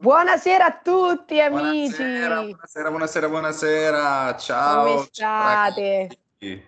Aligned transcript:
Buonasera 0.00 0.64
a 0.64 0.80
tutti 0.80 1.40
amici. 1.40 1.96
Buonasera, 1.96 2.42
buonasera, 2.42 2.88
buonasera, 2.88 3.28
buonasera. 3.28 4.36
Ciao. 4.36 4.84
Come 4.84 5.08
state? 5.10 6.08
Eh, 6.38 6.62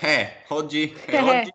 eh, 0.00 0.32
oggi, 0.48 0.96
eh, 1.04 1.20
oggi, 1.20 1.52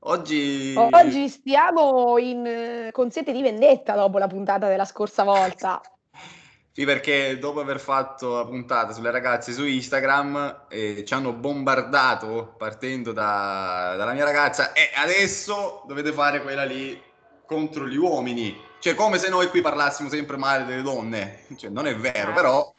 oggi, 0.00 0.74
Oggi 0.76 1.28
stiamo 1.28 2.18
in, 2.18 2.44
eh, 2.44 2.88
con 2.90 3.12
sete 3.12 3.30
di 3.30 3.40
vendetta 3.40 3.94
dopo 3.94 4.18
la 4.18 4.26
puntata 4.26 4.66
della 4.66 4.84
scorsa 4.84 5.22
volta. 5.22 5.80
Sì, 6.74 6.86
perché 6.86 7.38
dopo 7.38 7.60
aver 7.60 7.78
fatto 7.78 8.36
la 8.36 8.46
puntata 8.46 8.94
sulle 8.94 9.10
ragazze 9.10 9.52
su 9.52 9.66
Instagram 9.66 10.64
eh, 10.70 11.04
ci 11.04 11.12
hanno 11.12 11.34
bombardato 11.34 12.54
partendo 12.56 13.12
da- 13.12 13.92
dalla 13.98 14.14
mia 14.14 14.24
ragazza 14.24 14.72
e 14.72 14.90
adesso 14.96 15.82
dovete 15.86 16.12
fare 16.12 16.40
quella 16.40 16.64
lì 16.64 16.98
contro 17.44 17.86
gli 17.86 17.96
uomini. 17.96 18.70
Cioè, 18.82 18.96
come 18.96 19.18
se 19.18 19.28
noi 19.28 19.46
qui 19.46 19.60
parlassimo 19.60 20.08
sempre 20.08 20.36
male 20.36 20.64
delle 20.64 20.82
donne. 20.82 21.44
Cioè, 21.56 21.70
non 21.70 21.86
è 21.86 21.94
vero, 21.94 22.30
Ah. 22.30 22.34
però... 22.34 22.74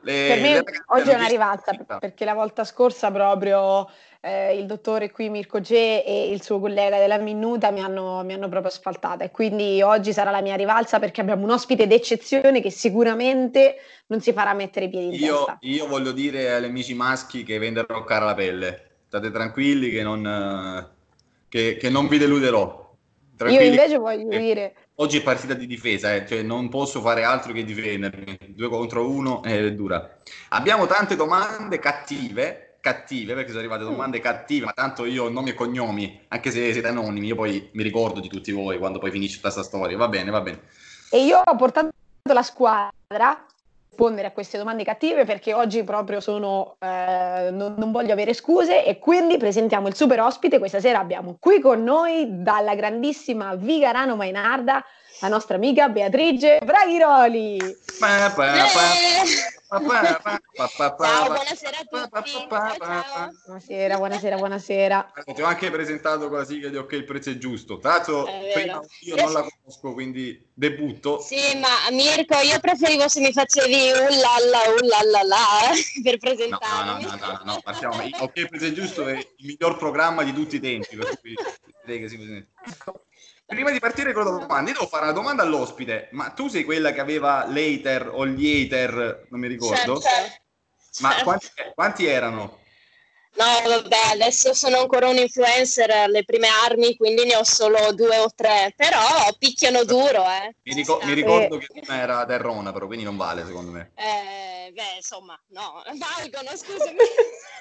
le- 0.00 0.26
Per 0.28 0.40
me 0.40 0.64
oggi 0.86 1.10
è 1.10 1.14
una 1.14 1.28
rivalsa 1.28 1.72
perché 2.00 2.24
la 2.24 2.34
volta 2.34 2.64
scorsa 2.64 3.08
proprio 3.12 3.88
eh, 4.20 4.58
il 4.58 4.66
dottore 4.66 5.12
qui 5.12 5.28
Mirko 5.30 5.60
G 5.60 5.70
e 5.70 6.28
il 6.32 6.42
suo 6.42 6.58
collega 6.58 6.98
della 6.98 7.18
Minuta 7.18 7.70
mi 7.70 7.78
hanno, 7.80 8.24
mi 8.24 8.32
hanno 8.32 8.48
proprio 8.48 8.72
asfaltata 8.72 9.22
e 9.22 9.30
quindi 9.30 9.80
oggi 9.80 10.12
sarà 10.12 10.32
la 10.32 10.40
mia 10.42 10.56
rivalsa 10.56 10.98
perché 10.98 11.20
abbiamo 11.20 11.44
un 11.44 11.50
ospite 11.50 11.86
d'eccezione 11.86 12.60
che 12.60 12.70
sicuramente 12.70 13.76
non 14.06 14.20
si 14.20 14.32
farà 14.32 14.54
mettere 14.54 14.86
i 14.86 14.88
piedi 14.90 15.06
in 15.06 15.12
Io, 15.22 15.36
testa. 15.36 15.58
io 15.60 15.86
voglio 15.86 16.10
dire 16.10 16.52
agli 16.52 16.64
amici 16.64 16.94
maschi 16.94 17.44
che 17.44 17.58
venderò 17.58 18.02
cara 18.02 18.24
la 18.24 18.34
pelle. 18.34 18.90
State 19.06 19.30
tranquilli 19.30 19.88
che 19.90 20.02
non, 20.02 20.26
eh, 20.26 20.88
che, 21.48 21.76
che 21.76 21.90
non 21.90 22.08
vi 22.08 22.18
deluderò. 22.18 22.80
Io 23.48 23.60
invece 23.60 23.98
voglio 23.98 24.28
che 24.28 24.38
dire, 24.38 24.74
Oggi 25.02 25.18
è 25.18 25.22
partita 25.22 25.54
di 25.54 25.66
difesa, 25.66 26.14
eh, 26.14 26.24
cioè 26.28 26.42
non 26.42 26.68
posso 26.68 27.00
fare 27.00 27.24
altro 27.24 27.52
che 27.52 27.64
difendermi. 27.64 28.38
Due 28.50 28.68
contro 28.68 29.10
uno 29.10 29.42
è 29.42 29.72
dura. 29.72 30.18
Abbiamo 30.50 30.86
tante 30.86 31.16
domande 31.16 31.80
cattive, 31.80 32.76
cattive 32.78 33.34
perché 33.34 33.48
sono 33.48 33.58
arrivate 33.58 33.82
domande 33.82 34.20
cattive, 34.20 34.66
ma 34.66 34.72
tanto 34.72 35.04
io 35.04 35.28
nomi 35.28 35.50
e 35.50 35.54
cognomi, 35.54 36.20
anche 36.28 36.52
se 36.52 36.72
siete 36.72 36.86
anonimi, 36.86 37.26
io 37.26 37.34
poi 37.34 37.68
mi 37.72 37.82
ricordo 37.82 38.20
di 38.20 38.28
tutti 38.28 38.52
voi 38.52 38.78
quando 38.78 39.00
poi 39.00 39.10
finisce 39.10 39.38
tutta 39.38 39.50
questa 39.50 39.68
storia. 39.68 39.96
Va 39.96 40.06
bene, 40.06 40.30
va 40.30 40.40
bene. 40.40 40.60
e 41.10 41.24
io 41.24 41.42
ho 41.44 41.56
portato 41.56 41.90
la 42.22 42.42
squadra 42.44 43.44
rispondere 43.92 44.28
a 44.28 44.30
queste 44.32 44.56
domande 44.56 44.84
cattive 44.84 45.24
perché 45.26 45.52
oggi 45.52 45.84
proprio 45.84 46.18
sono, 46.20 46.76
eh, 46.80 47.50
non, 47.50 47.74
non 47.76 47.92
voglio 47.92 48.12
avere 48.12 48.32
scuse 48.32 48.84
e 48.84 48.98
quindi 48.98 49.36
presentiamo 49.36 49.86
il 49.86 49.94
super 49.94 50.20
ospite. 50.20 50.58
Questa 50.58 50.80
sera 50.80 50.98
abbiamo 50.98 51.36
qui 51.38 51.60
con 51.60 51.84
noi 51.84 52.42
dalla 52.42 52.74
grandissima 52.74 53.54
Vigarano 53.54 54.16
Mainarda 54.16 54.82
la 55.20 55.28
nostra 55.28 55.56
amica 55.56 55.88
Beatrice 55.88 56.60
Braghiroli. 56.64 57.58
Pa, 57.98 58.32
pa, 58.34 58.42
pa, 58.42 59.51
Eh, 59.74 59.78
Ciao, 60.68 61.26
buonasera 61.28 61.78
a 61.78 61.84
tutti. 61.88 62.30
Ciao, 62.30 62.76
ciao. 62.76 63.30
Buonasera, 63.46 63.96
buonasera, 63.96 64.36
buonasera. 64.36 65.12
Ti 65.34 65.40
ho 65.40 65.46
anche 65.46 65.70
presentato 65.70 66.28
con 66.28 66.38
la 66.38 66.44
sigla 66.44 66.68
di 66.68 66.76
Ok, 66.76 66.92
il 66.92 67.04
prezzo 67.04 67.30
è 67.30 67.38
giusto. 67.38 67.78
Tra 67.78 67.92
l'altro, 67.92 68.28
io 68.28 69.16
non 69.16 69.32
la 69.32 69.40
conosco, 69.48 69.94
quindi 69.94 70.46
debutto. 70.52 71.20
Sì, 71.20 71.58
ma 71.58 71.68
Mirko, 71.90 72.36
io 72.40 72.60
preferivo 72.60 73.08
se 73.08 73.20
mi 73.20 73.32
facevi 73.32 73.92
un 73.92 74.18
la 74.18 74.36
la 74.50 74.60
un 74.78 74.86
la 74.88 75.00
la 75.10 75.22
la 75.22 75.70
per 76.02 76.18
No, 76.18 76.58
no, 76.60 76.84
no, 76.84 76.98
presentarmi. 76.98 77.04
no, 77.04 77.16
no, 77.16 77.40
no, 77.44 77.60
partiamo. 77.62 77.94
Ok, 78.20 78.36
il 78.36 78.48
prezzo 78.50 78.66
è 78.66 78.72
giusto 78.72 79.06
è 79.06 79.16
il 79.16 79.46
miglior 79.46 79.78
programma 79.78 80.22
di 80.22 80.34
tutti 80.34 80.56
i 80.56 80.60
tempi. 80.60 80.96
Per 80.96 81.18
cui 81.18 81.34
direi 81.82 82.00
che 82.00 82.08
si- 82.10 82.46
Prima 83.46 83.70
di 83.70 83.78
partire 83.80 84.12
con 84.12 84.24
le 84.24 84.30
domande, 84.30 84.70
io 84.70 84.76
devo 84.78 84.88
fare 84.88 85.04
una 85.04 85.12
domanda 85.12 85.42
all'ospite. 85.42 86.08
Ma 86.12 86.30
tu 86.30 86.48
sei 86.48 86.64
quella 86.64 86.92
che 86.92 87.00
aveva 87.00 87.44
l'hater 87.46 88.08
o 88.10 88.26
gli 88.26 88.64
hater, 88.64 89.26
non 89.28 89.40
mi 89.40 89.48
ricordo? 89.48 90.00
Certo. 90.00 90.40
Ma 91.00 91.08
Certo. 91.10 91.24
quanti, 91.24 91.48
quanti 91.74 92.06
erano? 92.06 92.60
No, 93.34 93.44
vabbè, 93.66 93.96
adesso 94.12 94.52
sono 94.52 94.78
ancora 94.78 95.08
un 95.08 95.16
influencer 95.16 95.90
alle 95.90 96.22
prime 96.22 96.48
armi, 96.48 96.96
quindi 96.96 97.24
ne 97.24 97.36
ho 97.36 97.44
solo 97.44 97.92
due 97.92 98.18
o 98.18 98.30
tre, 98.34 98.74
però 98.76 99.00
picchiano 99.38 99.84
duro, 99.84 100.22
eh. 100.28 100.54
Mi, 100.64 100.74
rico- 100.74 101.00
mi 101.02 101.14
ricordo 101.14 101.56
che 101.56 101.68
una 101.70 101.96
era 101.98 102.26
Terrona, 102.26 102.72
però 102.72 102.86
quindi 102.86 103.04
non 103.04 103.16
vale 103.16 103.46
secondo 103.46 103.70
me. 103.70 103.92
Eh, 103.94 104.70
beh, 104.72 104.96
insomma, 104.96 105.38
no, 105.48 105.82
valgono, 105.96 106.54
scusami. 106.54 106.98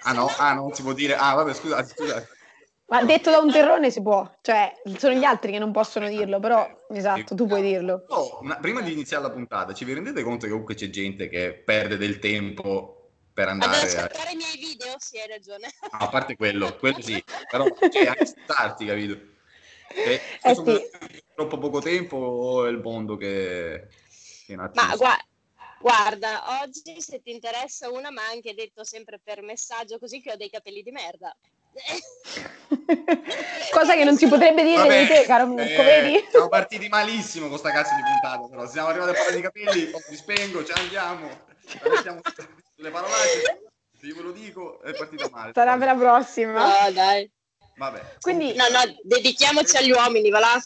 Ah 0.04 0.14
no, 0.14 0.28
ah, 0.38 0.54
non 0.54 0.74
si 0.74 0.82
può 0.82 0.92
dire. 0.94 1.16
Ah, 1.16 1.36
vabbè, 1.36 1.54
scusate, 1.54 1.88
scusate. 1.88 2.28
Ma 2.92 3.06
detto 3.06 3.32
da 3.32 3.38
un 3.38 3.50
terrone 3.50 3.90
si 3.90 4.02
può, 4.02 4.30
cioè 4.42 4.70
sono 4.98 5.14
gli 5.16 5.24
altri 5.24 5.54
che 5.54 5.60
non 5.60 5.72
possono 5.72 6.10
dirlo, 6.10 6.42
però 6.42 6.70
esatto, 6.90 7.36
tu 7.36 7.48
puoi 7.48 7.62
dirlo. 7.62 8.04
Oh, 8.10 8.40
una- 8.42 8.58
prima 8.58 8.82
di 8.82 8.92
iniziare 8.92 9.24
la 9.24 9.32
puntata, 9.32 9.74
ci 9.74 9.86
vi 9.86 9.94
rendete 9.94 10.22
conto 10.24 10.44
che 10.44 10.52
comunque 10.52 10.76
c'è 10.76 10.90
gente 10.90 11.30
che 11.30 11.54
perde 11.54 11.96
del 11.96 12.20
tempo 12.20 13.12
per 13.34 13.48
Ad 13.48 13.62
andare 13.62 13.78
a... 13.78 14.04
ascoltare 14.04 14.32
i 14.34 14.36
miei 14.36 14.58
video, 14.58 14.94
sì, 14.98 15.18
hai 15.20 15.30
ragione. 15.30 15.70
No, 15.90 16.00
a 16.00 16.10
parte 16.10 16.36
quello, 16.36 16.76
quello 16.80 17.02
sì, 17.02 17.24
però 17.50 17.66
cioè, 17.90 18.08
anche 18.08 18.26
starti, 18.26 18.86
capito? 18.86 19.18
E, 19.88 20.20
Eh 20.42 20.50
secondo 20.50 20.76
sì. 20.76 21.24
troppo 21.34 21.58
poco 21.60 21.80
tempo 21.80 22.18
o 22.18 22.66
è 22.66 22.70
il 22.70 22.82
mondo 22.82 23.16
che, 23.16 23.88
che 24.46 24.54
un 24.54 24.60
attimo... 24.60 24.86
Ma 24.86 24.96
gua- 24.98 25.26
guarda, 25.80 26.62
oggi 26.62 27.00
se 27.00 27.22
ti 27.22 27.32
interessa 27.32 27.90
una, 27.90 28.12
ma 28.12 28.28
anche 28.28 28.54
detto 28.54 28.84
sempre 28.84 29.18
per 29.24 29.42
messaggio, 29.44 29.98
così 29.98 30.20
che 30.20 30.34
ho 30.34 30.36
dei 30.36 30.50
capelli 30.50 30.82
di 30.82 30.92
merda. 30.92 31.34
Cosa 33.72 33.96
che 33.96 34.04
non 34.04 34.18
si 34.18 34.28
potrebbe 34.28 34.64
dire 34.64 34.78
Vabbè, 34.78 35.02
di 35.02 35.08
te, 35.08 35.24
caro 35.24 35.48
Mirko, 35.48 35.82
eh, 35.82 35.86
vedi? 35.86 36.26
Siamo 36.30 36.48
partiti 36.50 36.88
malissimo 36.88 37.48
con 37.48 37.58
sta 37.58 37.72
cazzo 37.72 37.96
di 37.96 38.02
puntata, 38.02 38.48
però 38.48 38.68
siamo 38.68 38.88
arrivati 38.90 39.12
a 39.12 39.14
parlare 39.14 39.36
di 39.36 39.42
capelli, 39.42 39.92
oh, 39.94 40.00
mi 40.10 40.16
spengo, 40.16 40.64
ci 40.64 40.72
andiamo, 40.74 41.28
la 41.84 41.90
mettiamo 41.90 42.20
sulle 42.76 42.90
parolacce, 42.90 43.62
se 44.00 44.06
io 44.08 44.16
ve 44.16 44.22
lo 44.22 44.32
dico, 44.32 44.82
è 44.82 44.94
partita 44.94 45.30
male. 45.32 45.52
Sarà 45.54 45.78
per 45.78 45.88
la 45.88 45.96
prossima. 45.96 46.66
No, 46.86 46.92
dai. 46.92 47.30
Vabbè. 47.78 48.02
Quindi 48.20 48.54
No, 48.56 48.64
no, 48.70 48.80
dedichiamoci 49.04 49.78
agli 49.78 49.92
uomini, 49.92 50.30
va 50.30 50.40
là. 50.40 50.62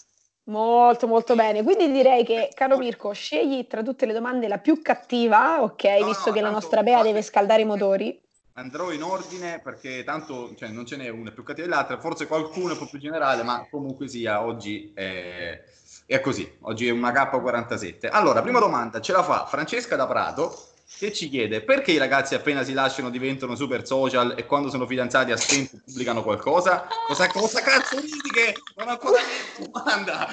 molto 0.45 1.07
molto 1.07 1.35
bene. 1.35 1.63
Quindi 1.63 1.91
direi 1.91 2.23
che, 2.25 2.49
caro 2.53 2.77
Mirko, 2.77 3.13
scegli 3.13 3.67
tra 3.67 3.81
tutte 3.83 4.05
le 4.05 4.13
domande 4.13 4.47
la 4.47 4.57
più 4.59 4.81
cattiva, 4.81 5.61
ok, 5.61 5.83
No, 5.99 6.05
visto 6.07 6.29
no, 6.29 6.33
che 6.33 6.41
la 6.41 6.49
tanto- 6.49 6.59
nostra 6.61 6.83
Bea 6.83 7.01
deve 7.03 7.22
scaldare 7.22 7.61
i 7.61 7.66
motori. 7.66 8.22
Andrò 8.57 8.93
in 8.93 9.03
ordine 9.03 9.59
perché 9.61 10.05
tanto 10.05 10.55
cioè, 10.55 10.69
non 10.69 10.85
ce 10.85 10.95
n'è 10.95 11.09
una 11.09 11.31
più 11.31 11.43
cattiva 11.43 11.67
dell'altra, 11.67 11.99
forse 11.99 12.25
qualcuno 12.25 12.69
è 12.69 12.71
un 12.71 12.77
po' 12.77 12.88
più 12.88 12.99
generale, 12.99 13.43
ma 13.43 13.67
comunque 13.69 14.07
sia, 14.07 14.41
oggi 14.45 14.93
è, 14.93 15.61
è 16.05 16.21
così. 16.21 16.49
Oggi 16.61 16.88
è 16.88 16.91
una 16.91 17.11
K47. 17.11 18.07
Allora, 18.09 18.41
prima 18.41 18.59
domanda 18.59 19.01
ce 19.01 19.11
la 19.11 19.23
fa 19.23 19.45
Francesca 19.45 19.97
da 19.97 20.07
Prato 20.07 20.69
che 20.97 21.11
ci 21.11 21.27
chiede 21.27 21.63
perché 21.63 21.91
i 21.91 21.97
ragazzi 21.97 22.33
appena 22.33 22.63
si 22.63 22.71
lasciano 22.71 23.09
diventano 23.09 23.55
super 23.55 23.85
social 23.85 24.35
e 24.38 24.45
quando 24.45 24.69
sono 24.69 24.87
fidanzati 24.87 25.31
a 25.31 25.37
stento 25.37 25.81
pubblicano 25.83 26.23
qualcosa? 26.23 26.87
Cosa, 27.07 27.27
cosa 27.27 27.59
cazzo 27.59 27.99
ridi 27.99 28.29
che 28.31 28.53
non 28.75 28.87
ho 28.87 28.91
ancora 28.91 29.19
detto 29.19 29.69
domanda? 29.69 30.27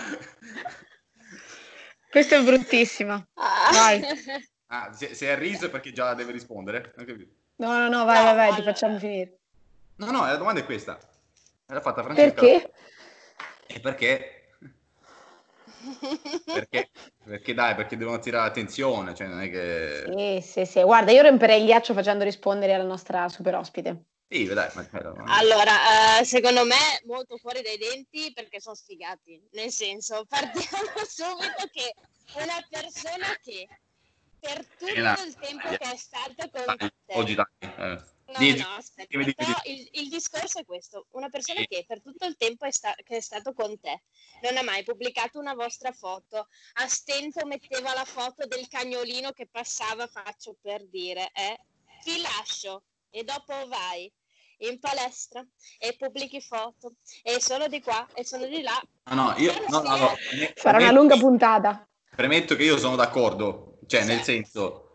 Questa 2.08 2.36
è 2.36 2.42
bruttissima. 2.44 3.26
Vai. 3.72 4.00
Ah, 4.74 4.90
se, 4.90 5.14
se 5.14 5.26
è 5.28 5.36
riso 5.36 5.66
è 5.66 5.70
perché 5.70 5.92
già 5.92 6.14
deve 6.14 6.32
rispondere? 6.32 6.94
No, 7.56 7.78
no, 7.78 7.88
no, 7.88 8.04
vai, 8.06 8.24
No, 8.24 8.24
vai, 8.24 8.34
vai, 8.34 8.54
ti 8.54 8.62
facciamo 8.62 8.98
finire. 8.98 9.38
No, 9.96 10.10
no, 10.10 10.24
la 10.24 10.36
domanda 10.36 10.60
è 10.60 10.64
questa. 10.64 10.98
L'ha 11.66 11.80
fatta 11.82 12.02
Francesca. 12.02 12.40
Perché? 12.40 12.72
E 13.66 13.80
perché? 13.80 14.48
Perché? 16.46 16.90
Perché 17.22 17.52
dai, 17.52 17.74
perché 17.74 17.98
devono 17.98 18.16
attirare 18.16 18.46
l'attenzione, 18.46 19.14
cioè 19.14 19.26
non 19.26 19.42
è 19.42 19.50
che... 19.50 20.40
Sì, 20.40 20.40
sì, 20.40 20.64
sì. 20.64 20.82
Guarda, 20.82 21.12
io 21.12 21.22
romperei 21.22 21.60
il 21.60 21.66
ghiaccio 21.66 21.92
facendo 21.92 22.24
rispondere 22.24 22.72
alla 22.72 22.84
nostra 22.84 23.28
super 23.28 23.54
ospite. 23.56 24.04
Sì, 24.26 24.46
dai, 24.46 24.70
ma... 24.72 24.86
Allora, 25.26 26.18
eh, 26.18 26.24
secondo 26.24 26.64
me 26.64 27.02
molto 27.04 27.36
fuori 27.36 27.60
dai 27.60 27.76
denti 27.76 28.32
perché 28.32 28.58
sono 28.58 28.74
sfigati. 28.74 29.38
Nel 29.52 29.70
senso, 29.70 30.24
partiamo 30.26 30.88
subito 31.06 31.68
che 31.70 31.92
una 32.36 32.66
persona 32.70 33.26
che 33.42 33.68
per 34.42 34.66
tutto 34.66 34.86
Elena, 34.90 35.24
il 35.24 35.34
tempo 35.36 35.68
dai. 35.68 35.78
che 35.78 35.92
è 35.92 35.96
stato 35.96 36.50
con 36.50 36.64
dai, 36.76 36.76
te 37.06 37.14
oggi 37.14 37.34
dai. 37.34 37.46
eh. 37.60 38.10
No, 38.24 38.38
no, 38.38 38.76
aspetta, 38.76 39.18
però 39.36 39.52
il, 39.64 39.88
il 39.92 40.08
discorso 40.08 40.58
è 40.60 40.64
questo, 40.64 41.06
una 41.10 41.28
persona 41.28 41.60
Sì. 41.60 41.66
che 41.66 41.84
per 41.86 42.00
tutto 42.00 42.24
il 42.24 42.36
tempo 42.36 42.64
è 42.64 42.70
sta- 42.70 42.94
che 43.04 43.16
è 43.18 43.20
stato 43.20 43.52
con 43.52 43.78
te 43.78 44.02
non 44.42 44.56
ha 44.56 44.62
mai 44.62 44.82
pubblicato 44.84 45.38
una 45.38 45.52
vostra 45.54 45.92
foto, 45.92 46.48
a 46.74 46.88
stento 46.88 47.44
metteva 47.46 47.92
la 47.92 48.06
foto 48.06 48.46
del 48.46 48.66
cagnolino 48.68 49.32
che 49.32 49.48
passava, 49.50 50.06
faccio 50.06 50.56
per 50.62 50.86
dire, 50.88 51.30
eh, 51.34 51.58
ti 52.02 52.22
lascio 52.22 52.84
e 53.10 53.22
dopo 53.22 53.52
vai 53.68 54.10
in 54.58 54.78
palestra 54.80 55.44
e 55.78 55.94
pubblichi 55.98 56.40
foto 56.40 56.94
e 57.22 57.38
sono 57.38 57.68
di 57.68 57.82
qua 57.82 58.08
e 58.14 58.24
sono 58.24 58.46
di 58.46 58.62
là. 58.62 58.80
No, 59.10 59.14
no, 59.14 59.34
io... 59.36 59.52
No, 59.68 59.82
no, 59.82 59.96
no, 59.96 60.14
Sarà 60.54 60.78
una 60.78 60.92
lunga 60.92 61.18
puntata. 61.18 61.86
Premetto 62.16 62.56
che 62.56 62.62
io 62.62 62.78
sono 62.78 62.96
d'accordo, 62.96 63.71
cioè 63.86 64.04
nel 64.04 64.22
senso... 64.22 64.88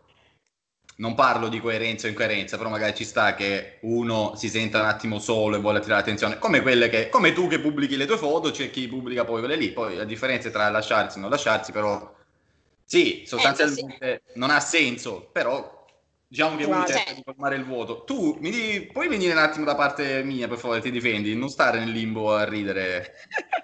non 0.98 1.14
parlo 1.14 1.48
di 1.48 1.60
coerenza 1.60 2.06
o 2.06 2.10
incoerenza, 2.10 2.56
però 2.56 2.70
magari 2.70 2.96
ci 2.96 3.04
sta 3.04 3.34
che 3.36 3.78
uno 3.82 4.34
si 4.34 4.48
senta 4.48 4.80
un 4.80 4.86
attimo 4.86 5.20
solo 5.20 5.54
e 5.54 5.60
vuole 5.60 5.78
attirare 5.78 6.00
l'attenzione, 6.00 6.38
come 6.38 6.60
quelle 6.60 6.88
che, 6.88 7.08
come 7.08 7.32
tu 7.32 7.46
che 7.46 7.60
pubblichi 7.60 7.96
le 7.96 8.04
tue 8.04 8.16
foto, 8.18 8.50
c'è 8.50 8.68
chi 8.68 8.88
pubblica 8.88 9.24
poi 9.24 9.38
quelle 9.38 9.54
lì, 9.54 9.70
poi 9.70 9.94
la 9.94 10.04
differenza 10.04 10.50
tra 10.50 10.68
lasciarsi 10.70 11.18
e 11.18 11.20
non 11.20 11.30
lasciarsi, 11.30 11.70
però 11.70 12.16
sì, 12.84 13.22
sostanzialmente 13.26 13.96
eh, 14.00 14.22
sì. 14.26 14.38
non 14.40 14.50
ha 14.50 14.58
senso, 14.58 15.28
però 15.30 15.77
diciamo 16.28 16.56
che 16.56 16.64
uno 16.64 16.84
cerca 16.84 17.12
di 17.14 17.22
formare 17.24 17.56
il 17.56 17.64
vuoto. 17.64 18.04
Tu 18.04 18.36
mi 18.40 18.50
di, 18.50 18.90
puoi 18.92 19.08
venire 19.08 19.32
un 19.32 19.38
attimo 19.38 19.64
da 19.64 19.74
parte 19.74 20.22
mia, 20.22 20.46
per 20.46 20.58
favore, 20.58 20.80
ti 20.80 20.90
difendi, 20.90 21.34
non 21.34 21.48
stare 21.48 21.78
nel 21.78 21.90
limbo 21.90 22.34
a 22.34 22.44
ridere. 22.44 23.14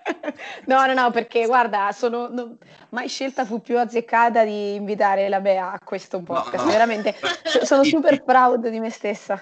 no, 0.66 0.86
no, 0.86 0.94
no, 0.94 1.10
perché 1.10 1.46
guarda, 1.46 1.92
sono 1.92 2.28
no, 2.28 2.56
mai 2.90 3.08
scelta 3.08 3.44
fu 3.44 3.60
più 3.60 3.78
azzeccata 3.78 4.44
di 4.44 4.74
invitare 4.74 5.28
la 5.28 5.40
Bea 5.40 5.72
a 5.72 5.78
questo 5.78 6.20
podcast. 6.20 6.56
No, 6.56 6.64
no. 6.64 6.70
Veramente 6.70 7.14
sono 7.62 7.84
super 7.84 8.24
proud 8.24 8.68
di 8.68 8.80
me 8.80 8.90
stessa. 8.90 9.40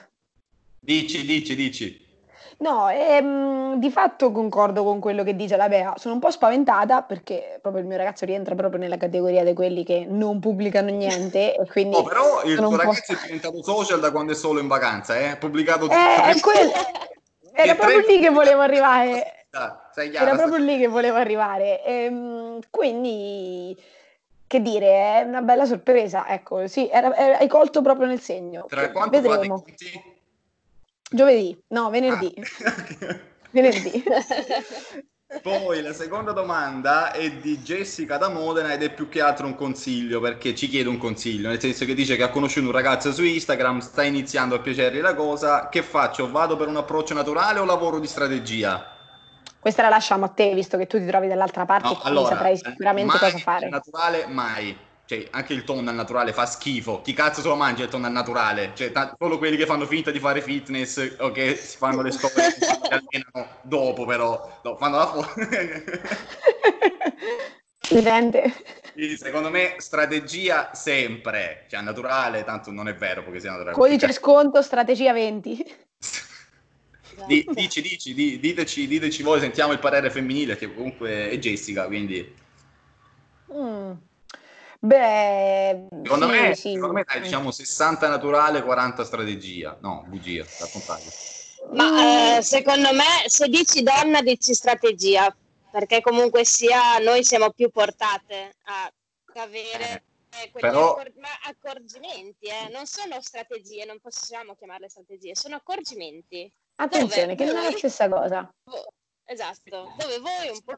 Dici, 0.80 1.24
dici, 1.24 1.54
dici. 1.54 2.10
No, 2.58 2.88
ehm, 2.90 3.78
di 3.78 3.90
fatto 3.90 4.30
concordo 4.30 4.84
con 4.84 5.00
quello 5.00 5.22
che 5.22 5.34
dice 5.34 5.56
la 5.56 5.68
Bea. 5.68 5.94
Sono 5.96 6.14
un 6.14 6.20
po' 6.20 6.30
spaventata 6.30 7.02
perché 7.02 7.58
proprio 7.60 7.82
il 7.82 7.88
mio 7.88 7.96
ragazzo 7.96 8.24
rientra 8.24 8.54
proprio 8.54 8.80
nella 8.80 8.96
categoria 8.96 9.44
di 9.44 9.54
quelli 9.54 9.84
che 9.84 10.06
non 10.08 10.40
pubblicano 10.40 10.90
niente 10.90 11.54
e 11.58 11.66
quindi... 11.66 11.96
No, 11.96 12.02
però 12.02 12.42
il 12.44 12.56
tuo 12.56 12.76
ragazzo 12.76 13.12
è 13.12 13.16
diventato 13.24 13.62
social 13.62 14.00
da 14.00 14.10
quando 14.10 14.32
è 14.32 14.34
solo 14.34 14.60
in 14.60 14.68
vacanza, 14.68 15.18
eh? 15.18 15.36
Pubblicato... 15.36 15.88
Eh, 15.90 16.40
quel... 16.40 16.70
Era 17.54 17.74
proprio 17.74 17.98
lì 18.06 18.18
che 18.18 18.30
volevo 18.30 18.60
arrivare. 18.60 19.46
Chiara, 19.92 20.30
Era 20.30 20.36
proprio 20.36 20.64
lì 20.64 20.78
che 20.78 20.88
volevo 20.88 21.18
arrivare. 21.18 21.84
Ehm, 21.84 22.60
quindi 22.70 23.76
che 24.46 24.62
dire, 24.62 25.20
è 25.20 25.22
una 25.26 25.42
bella 25.42 25.66
sorpresa. 25.66 26.26
Ecco, 26.28 26.66
sì, 26.66 26.88
era, 26.90 27.14
era, 27.14 27.38
hai 27.38 27.48
colto 27.48 27.82
proprio 27.82 28.06
nel 28.06 28.20
segno. 28.20 28.66
Tra 28.68 28.90
quanto 28.90 29.20
Vedremo. 29.20 29.58
Fate 29.58 30.12
Giovedì, 31.12 31.56
no, 31.68 31.90
venerdì. 31.90 32.32
Ah. 32.64 33.18
venerdì. 33.50 34.02
Poi 35.40 35.80
la 35.80 35.94
seconda 35.94 36.32
domanda 36.32 37.10
è 37.12 37.30
di 37.32 37.58
Jessica 37.58 38.18
da 38.18 38.28
Modena 38.28 38.74
ed 38.74 38.82
è 38.82 38.92
più 38.92 39.08
che 39.08 39.22
altro 39.22 39.46
un 39.46 39.54
consiglio 39.54 40.20
perché 40.20 40.54
ci 40.54 40.68
chiede 40.68 40.90
un 40.90 40.98
consiglio, 40.98 41.48
nel 41.48 41.58
senso 41.58 41.86
che 41.86 41.94
dice 41.94 42.16
che 42.16 42.22
ha 42.22 42.28
conosciuto 42.28 42.66
un 42.66 42.72
ragazzo 42.72 43.12
su 43.12 43.24
Instagram, 43.24 43.78
sta 43.78 44.02
iniziando 44.02 44.54
a 44.54 44.58
piacergli 44.58 45.00
la 45.00 45.14
cosa, 45.14 45.70
che 45.70 45.82
faccio? 45.82 46.30
Vado 46.30 46.56
per 46.56 46.68
un 46.68 46.76
approccio 46.76 47.14
naturale 47.14 47.60
o 47.60 47.64
lavoro 47.64 47.98
di 47.98 48.06
strategia? 48.06 48.94
Questa 49.58 49.80
la 49.80 49.88
lasciamo 49.88 50.26
a 50.26 50.28
te, 50.28 50.52
visto 50.52 50.76
che 50.76 50.86
tu 50.86 50.98
ti 50.98 51.06
trovi 51.06 51.28
dall'altra 51.28 51.64
parte 51.64 51.88
no, 51.88 51.94
e 51.94 52.00
allora, 52.02 52.28
saprai 52.28 52.56
sicuramente 52.58 53.18
cosa 53.18 53.38
fare. 53.38 53.68
naturale 53.70 54.26
mai 54.26 54.76
cioè, 55.12 55.28
anche 55.30 55.52
il 55.52 55.64
tonno 55.64 55.90
al 55.90 55.94
naturale 55.96 56.32
fa 56.32 56.46
schifo. 56.46 57.02
Chi 57.02 57.12
cazzo 57.12 57.42
se 57.42 57.48
lo 57.48 57.54
mangia 57.54 57.82
il 57.82 57.90
tonno 57.90 58.06
al 58.06 58.12
naturale? 58.12 58.72
Cioè, 58.74 58.92
t- 58.92 59.14
solo 59.18 59.36
quelli 59.36 59.58
che 59.58 59.66
fanno 59.66 59.84
finta 59.84 60.10
di 60.10 60.18
fare 60.18 60.40
fitness 60.40 61.16
o 61.18 61.30
che 61.30 61.54
si 61.56 61.76
fanno 61.76 62.00
le 62.00 62.10
scoperte 62.10 62.66
che 62.66 62.88
allenano 62.88 63.58
dopo, 63.60 64.06
però. 64.06 64.60
No, 64.62 64.76
fanno 64.76 64.96
la 64.96 65.06
foto. 65.06 65.28
Evidente. 67.90 68.54
secondo 69.18 69.50
me 69.50 69.74
strategia 69.76 70.70
sempre, 70.72 71.66
cioè 71.68 71.82
naturale, 71.82 72.42
tanto 72.44 72.70
non 72.70 72.88
è 72.88 72.94
vero 72.94 73.22
perché 73.22 73.40
sia 73.40 73.50
naturale. 73.50 73.76
Codice 73.76 74.12
sconto, 74.12 74.62
strategia 74.62 75.12
20. 75.12 75.74
Di, 77.26 77.46
dici, 77.52 77.82
dici, 77.82 78.14
di, 78.14 78.40
diteci, 78.40 78.88
diteci 78.88 79.22
voi, 79.22 79.38
sentiamo 79.38 79.72
il 79.72 79.78
parere 79.78 80.10
femminile 80.10 80.56
che 80.56 80.74
comunque 80.74 81.28
è 81.28 81.38
Jessica, 81.38 81.84
quindi... 81.84 82.34
Mm. 83.52 83.92
Beh, 84.84 85.86
secondo, 86.02 86.26
sì, 86.26 86.32
me, 86.32 86.54
sì. 86.56 86.72
secondo 86.72 86.92
me 86.92 87.04
dai, 87.06 87.20
diciamo 87.20 87.52
60 87.52 88.08
naturale, 88.08 88.64
40 88.64 89.04
strategia. 89.04 89.78
No, 89.80 90.04
bugia, 90.08 90.42
al 90.42 90.70
contrario. 90.72 91.08
Ma 91.70 92.38
eh, 92.38 92.42
secondo 92.42 92.92
me 92.92 93.28
se 93.28 93.46
dici 93.46 93.84
donna 93.84 94.22
dici 94.22 94.52
strategia, 94.54 95.32
perché 95.70 96.00
comunque 96.00 96.44
sia 96.44 96.98
noi 96.98 97.22
siamo 97.22 97.50
più 97.50 97.70
portate 97.70 98.56
a 98.64 98.92
avere 99.34 100.02
eh, 100.30 100.50
quegli 100.50 100.64
però... 100.64 100.96
accor- 100.96 101.12
accorgimenti, 101.44 102.46
eh. 102.46 102.68
non 102.72 102.86
sono 102.86 103.20
strategie, 103.20 103.84
non 103.84 104.00
possiamo 104.00 104.56
chiamarle 104.56 104.88
strategie, 104.88 105.36
sono 105.36 105.54
accorgimenti. 105.54 106.52
Attenzione, 106.74 107.36
che 107.36 107.44
voi... 107.44 107.54
non 107.54 107.62
è 107.62 107.70
la 107.70 107.76
stessa 107.76 108.08
cosa. 108.08 108.52
Esatto, 109.26 109.94
dove 109.96 110.18
voi 110.18 110.48
un 110.48 110.60
po' 110.64 110.74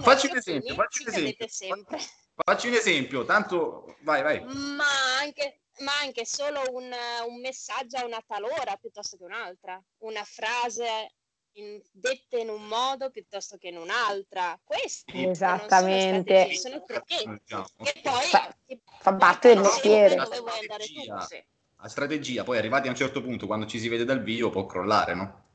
Facci 0.00 0.28
un 0.28 0.36
esempio, 0.36 0.74
facci 0.74 1.02
un 1.02 1.08
esempio. 1.08 1.48
sempre. 1.48 1.98
Facci 2.44 2.68
un 2.68 2.74
esempio, 2.74 3.24
tanto 3.24 3.96
vai, 4.00 4.22
vai. 4.22 4.40
Ma 4.44 5.18
anche, 5.20 5.60
ma 5.78 5.92
anche 6.00 6.24
solo 6.24 6.62
un, 6.70 6.90
un, 7.26 7.40
messaggio 7.40 7.96
a 7.96 8.04
una 8.04 8.22
talora 8.26 8.76
piuttosto 8.80 9.16
che 9.16 9.24
un'altra, 9.24 9.82
una 9.98 10.22
frase 10.24 11.14
in, 11.52 11.80
detta 11.90 12.38
in 12.38 12.48
un 12.48 12.64
modo 12.66 13.10
piuttosto 13.10 13.56
che 13.58 13.68
in 13.68 13.76
un'altra. 13.76 14.58
Questi 14.62 15.26
Esattamente. 15.26 16.54
sono, 16.54 16.74
sono 16.74 16.84
trucchetti. 16.84 17.42
E 17.76 18.00
poi 18.02 18.22
fa, 18.22 18.56
fa 19.00 19.14
parte 19.14 19.48
del 19.48 19.60
mestiere. 19.60 20.14
Dove 20.14 20.38
vuoi 20.38 20.58
andare 20.60 20.84
tu, 20.84 21.20
sì. 21.26 21.44
La 21.80 21.88
strategia, 21.88 22.44
poi 22.44 22.58
arrivati 22.58 22.88
a 22.88 22.90
un 22.90 22.96
certo 22.96 23.20
punto, 23.20 23.46
quando 23.46 23.66
ci 23.66 23.78
si 23.78 23.88
vede 23.88 24.04
dal 24.04 24.22
vivo, 24.22 24.50
può 24.50 24.66
crollare, 24.66 25.14
no? 25.14 25.46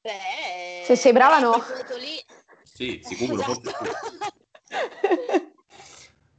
Beh, 0.00 0.82
se 0.84 0.96
sei 0.96 1.12
brava 1.12 1.38
no. 1.38 1.62
Lì... 1.98 2.24
Sì, 2.62 3.00
sicuro. 3.02 3.40
Esatto. 3.42 4.50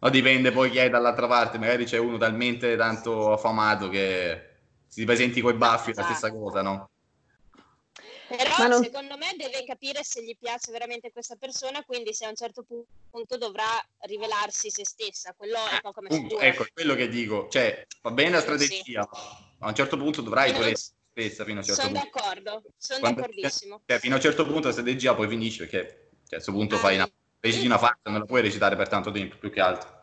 No, 0.03 0.09
dipende 0.09 0.51
poi 0.51 0.69
chi 0.69 0.79
hai 0.79 0.89
dall'altra 0.89 1.27
parte, 1.27 1.57
magari 1.57 1.85
c'è 1.85 1.97
uno 1.97 2.17
talmente 2.17 2.75
tanto 2.75 3.31
affamato 3.31 3.87
che 3.87 4.49
si 4.85 5.05
presenti 5.05 5.39
coi 5.39 5.53
baffi, 5.53 5.91
è 5.91 5.93
la 5.93 6.03
stessa 6.03 6.27
esatto. 6.27 6.41
cosa, 6.41 6.61
no? 6.61 6.89
Però 8.27 8.67
non... 8.67 8.83
secondo 8.83 9.15
me 9.15 9.33
deve 9.37 9.63
capire 9.63 10.03
se 10.03 10.21
gli 10.23 10.35
piace 10.37 10.71
veramente 10.71 11.11
questa 11.11 11.35
persona, 11.35 11.83
quindi 11.85 12.13
se 12.13 12.25
a 12.25 12.29
un 12.29 12.35
certo 12.35 12.65
punto 13.09 13.37
dovrà 13.37 13.63
rivelarsi 13.99 14.69
se 14.69 14.85
stessa, 14.85 15.33
quello 15.37 15.55
è 15.55 15.79
poco 15.81 16.01
messo 16.01 16.39
Ecco, 16.39 16.65
quello 16.73 16.95
che 16.95 17.07
dico, 17.07 17.47
cioè 17.49 17.87
va 18.01 18.11
bene 18.11 18.31
la 18.31 18.41
strategia, 18.41 19.07
sì. 19.09 19.19
ma 19.59 19.67
a 19.67 19.69
un 19.69 19.75
certo 19.75 19.95
punto 19.95 20.21
dovrai 20.21 20.51
pure 20.51 20.71
essere 20.71 20.97
stessa 21.11 21.45
fino 21.45 21.59
a 21.59 21.61
un 21.61 21.65
certo 21.65 21.81
sono 21.81 21.93
punto. 21.93 22.09
d'accordo, 22.11 22.63
sono 22.77 22.99
Quando, 22.99 23.21
d'accordissimo. 23.21 23.81
Cioè, 23.85 23.99
fino 23.99 24.13
a 24.15 24.17
un 24.17 24.23
certo 24.23 24.45
punto 24.45 24.67
la 24.67 24.73
strategia 24.73 25.15
poi 25.15 25.29
finisce 25.29 25.65
perché 25.65 25.81
cioè, 25.87 26.25
a 26.25 26.27
questo 26.27 26.51
punto 26.51 26.75
ah, 26.75 26.79
fai 26.79 26.95
una 26.95 27.09
reciti 27.43 27.65
una 27.65 27.77
farsa, 27.77 28.09
non 28.09 28.19
la 28.19 28.25
puoi 28.25 28.41
recitare 28.41 28.77
per 28.77 28.87
tanto 28.87 29.11
tempo, 29.11 29.35
più 29.37 29.51
che 29.51 29.59
altro. 29.59 30.01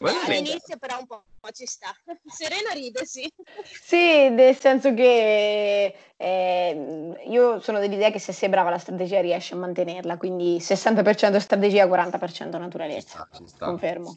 All'inizio 0.00 0.76
però 0.78 0.98
un 0.98 1.06
po' 1.06 1.22
ci 1.52 1.66
sta. 1.66 1.94
Serena 2.26 2.70
ride, 2.72 3.04
sì. 3.04 3.32
Sì, 3.64 4.28
nel 4.30 4.56
senso 4.56 4.94
che 4.94 5.94
eh, 6.16 7.16
io 7.26 7.60
sono 7.60 7.78
dell'idea 7.78 8.10
che 8.10 8.18
se 8.18 8.32
sei 8.32 8.48
brava 8.48 8.70
la 8.70 8.78
strategia 8.78 9.20
riesci 9.20 9.54
a 9.54 9.56
mantenerla, 9.56 10.16
quindi 10.16 10.58
60% 10.60 11.38
strategia, 11.38 11.86
40% 11.86 12.58
naturalezza. 12.58 13.28
Ci 13.30 13.36
sta, 13.36 13.44
ci 13.44 13.46
sta. 13.46 13.66
Confermo. 13.66 14.16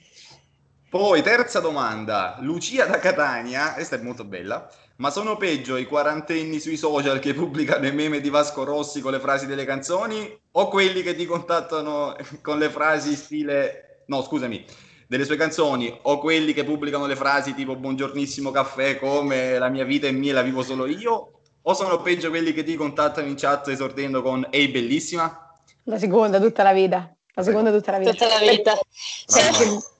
Poi, 0.89 1.21
terza 1.21 1.59
domanda. 1.59 2.37
Lucia 2.41 2.85
da 2.85 2.99
Catania, 2.99 3.73
questa 3.73 3.95
è 3.95 3.99
molto 3.99 4.25
bella. 4.25 4.69
Ma 5.01 5.09
sono 5.09 5.35
peggio 5.35 5.77
i 5.77 5.87
quarantenni 5.87 6.59
sui 6.59 6.77
social 6.77 7.17
che 7.17 7.33
pubblicano 7.33 7.87
i 7.87 7.91
meme 7.91 8.21
di 8.21 8.29
Vasco 8.29 8.63
Rossi 8.63 9.01
con 9.01 9.11
le 9.11 9.19
frasi 9.19 9.47
delle 9.47 9.65
canzoni 9.65 10.31
o 10.51 10.67
quelli 10.67 11.01
che 11.01 11.15
ti 11.15 11.25
contattano 11.25 12.15
con 12.43 12.59
le 12.59 12.69
frasi 12.69 13.15
stile... 13.15 14.03
No, 14.05 14.21
scusami, 14.21 14.63
delle 15.07 15.25
sue 15.25 15.37
canzoni 15.37 15.91
o 16.03 16.19
quelli 16.19 16.53
che 16.53 16.63
pubblicano 16.63 17.07
le 17.07 17.15
frasi 17.15 17.55
tipo 17.55 17.75
buongiornissimo 17.75 18.51
caffè 18.51 18.99
come 18.99 19.57
la 19.57 19.69
mia 19.69 19.85
vita 19.85 20.05
è 20.05 20.11
mia 20.11 20.33
la 20.33 20.43
vivo 20.43 20.61
solo 20.61 20.85
io 20.85 21.31
o 21.59 21.73
sono 21.73 21.99
peggio 22.03 22.29
quelli 22.29 22.53
che 22.53 22.63
ti 22.63 22.75
contattano 22.75 23.25
in 23.25 23.35
chat 23.35 23.69
esordendo 23.69 24.21
con 24.21 24.45
ehi 24.51 24.67
bellissima? 24.67 25.51
La 25.85 25.97
seconda 25.97 26.39
tutta 26.39 26.61
la 26.61 26.73
vita. 26.73 27.11
La 27.33 27.41
seconda 27.41 27.71
tutta 27.71 27.91
la 27.93 27.97
vita. 27.97 28.11
Tutta 28.11 28.27
la 28.27 28.51
vita. 28.51 28.79
Sì. 29.25 29.90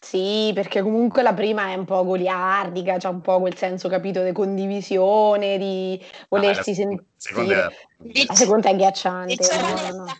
Sì, 0.00 0.52
perché 0.54 0.82
comunque 0.82 1.22
la 1.22 1.34
prima 1.34 1.70
è 1.70 1.74
un 1.74 1.84
po' 1.84 2.04
goliardica, 2.04 2.96
c'è 2.96 3.08
un 3.08 3.20
po' 3.20 3.40
quel 3.40 3.56
senso, 3.56 3.88
capito, 3.88 4.22
di 4.22 4.32
condivisione, 4.32 5.58
di 5.58 6.00
volersi 6.28 6.70
ah, 6.70 6.74
sentire. 6.74 7.04
Seconda 7.16 7.66
è... 7.66 8.24
La 8.26 8.34
seconda 8.34 8.68
è 8.68 8.76
ghiacciante. 8.76 9.34
Di 9.34 9.36
giovanessa, 9.36 9.90
no, 9.90 10.04
no. 10.04 10.14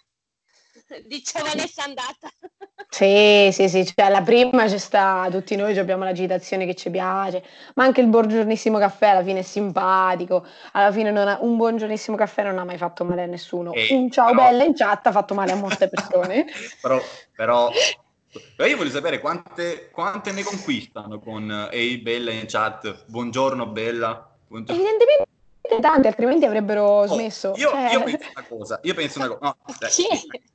di 1.06 1.22
giovanessa 1.22 1.82
andata. 1.84 2.28
Sì, 2.88 3.50
sì, 3.52 3.68
sì, 3.68 3.84
cioè 3.84 4.08
la 4.08 4.22
prima 4.22 4.66
c'è 4.66 4.78
sta, 4.78 5.28
tutti 5.30 5.56
noi 5.56 5.76
abbiamo 5.76 6.04
l'agitazione 6.04 6.64
che 6.64 6.74
ci 6.74 6.88
piace, 6.88 7.42
ma 7.74 7.84
anche 7.84 8.00
il 8.00 8.06
buongiornissimo 8.06 8.78
caffè 8.78 9.08
alla 9.08 9.24
fine 9.24 9.40
è 9.40 9.42
simpatico, 9.42 10.46
alla 10.72 10.92
fine 10.92 11.08
ha, 11.10 11.38
un 11.40 11.56
buongiornissimo 11.56 12.16
caffè 12.16 12.44
non 12.44 12.58
ha 12.58 12.64
mai 12.64 12.78
fatto 12.78 13.04
male 13.04 13.24
a 13.24 13.26
nessuno, 13.26 13.72
e, 13.72 13.88
un 13.90 14.10
ciao 14.10 14.30
però... 14.30 14.44
bella 14.44 14.64
in 14.64 14.74
chat 14.74 15.06
ha 15.08 15.12
fatto 15.12 15.34
male 15.34 15.52
a 15.52 15.56
molte 15.56 15.88
persone. 15.88 16.46
però, 16.80 16.98
però 17.34 17.70
però 18.54 18.68
io 18.68 18.76
voglio 18.76 18.90
sapere 18.90 19.20
quante, 19.20 19.90
quante 19.90 20.32
ne 20.32 20.42
conquistano 20.42 21.18
con 21.18 21.68
Ehi 21.70 21.98
Bella 21.98 22.30
in 22.32 22.46
chat, 22.46 23.04
buongiorno 23.06 23.66
Bella. 23.66 24.30
Buongiorno. 24.48 24.80
Evidentemente 24.80 25.34
tante, 25.80 26.08
altrimenti 26.08 26.44
avrebbero 26.44 26.84
oh, 26.84 27.06
smesso. 27.06 27.52
Io, 27.56 27.70
cioè... 27.70 27.92
io, 27.92 28.02
penso 28.02 28.28
una 28.34 28.44
cosa, 28.46 28.80
io 28.82 28.94
penso 28.94 29.18
una 29.18 29.28
cosa, 29.28 29.40
no, 29.44 29.74
dai, 29.78 29.90
sì. 29.90 30.06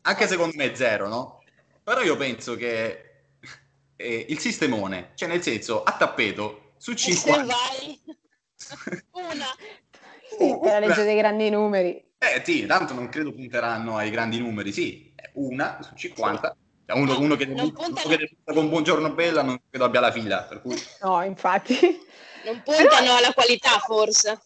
anche 0.01 0.27
secondo 0.27 0.55
me 0.55 0.75
zero, 0.75 1.07
no? 1.07 1.43
Però 1.83 2.01
io 2.01 2.15
penso 2.15 2.55
che 2.55 3.23
eh, 3.95 4.25
il 4.29 4.39
sistemone, 4.39 5.11
cioè 5.15 5.27
nel 5.27 5.41
senso 5.41 5.83
a 5.83 5.91
tappeto 5.93 6.73
su 6.77 6.93
50. 6.93 7.43
vai. 7.45 8.01
Una. 9.11 9.45
Sì, 10.37 10.57
per 10.61 10.71
la 10.71 10.79
legge 10.79 11.03
dei 11.03 11.17
grandi 11.17 11.49
numeri. 11.49 12.03
Eh 12.17 12.41
sì, 12.45 12.65
tanto 12.65 12.93
non 12.93 13.09
credo 13.09 13.33
punteranno 13.33 13.97
ai 13.97 14.09
grandi 14.09 14.39
numeri, 14.39 14.71
sì, 14.71 15.13
una 15.33 15.79
su 15.81 15.95
50. 15.95 16.47
Cioè, 16.47 16.55
uno, 16.87 17.19
uno 17.19 17.35
che 17.35 17.47
debutta, 17.47 17.85
uno 17.85 17.95
che 17.95 18.17
debutta 18.17 18.53
con 18.53 18.69
Buongiorno 18.69 19.13
Bella 19.13 19.41
non 19.41 19.61
credo 19.69 19.85
abbia 19.85 19.99
la 19.99 20.11
fila, 20.11 20.43
per 20.43 20.61
cui... 20.61 20.75
No, 21.01 21.23
infatti. 21.23 21.79
Non 22.45 22.61
puntano 22.63 23.15
alla 23.15 23.33
qualità, 23.33 23.77
forse. 23.79 24.39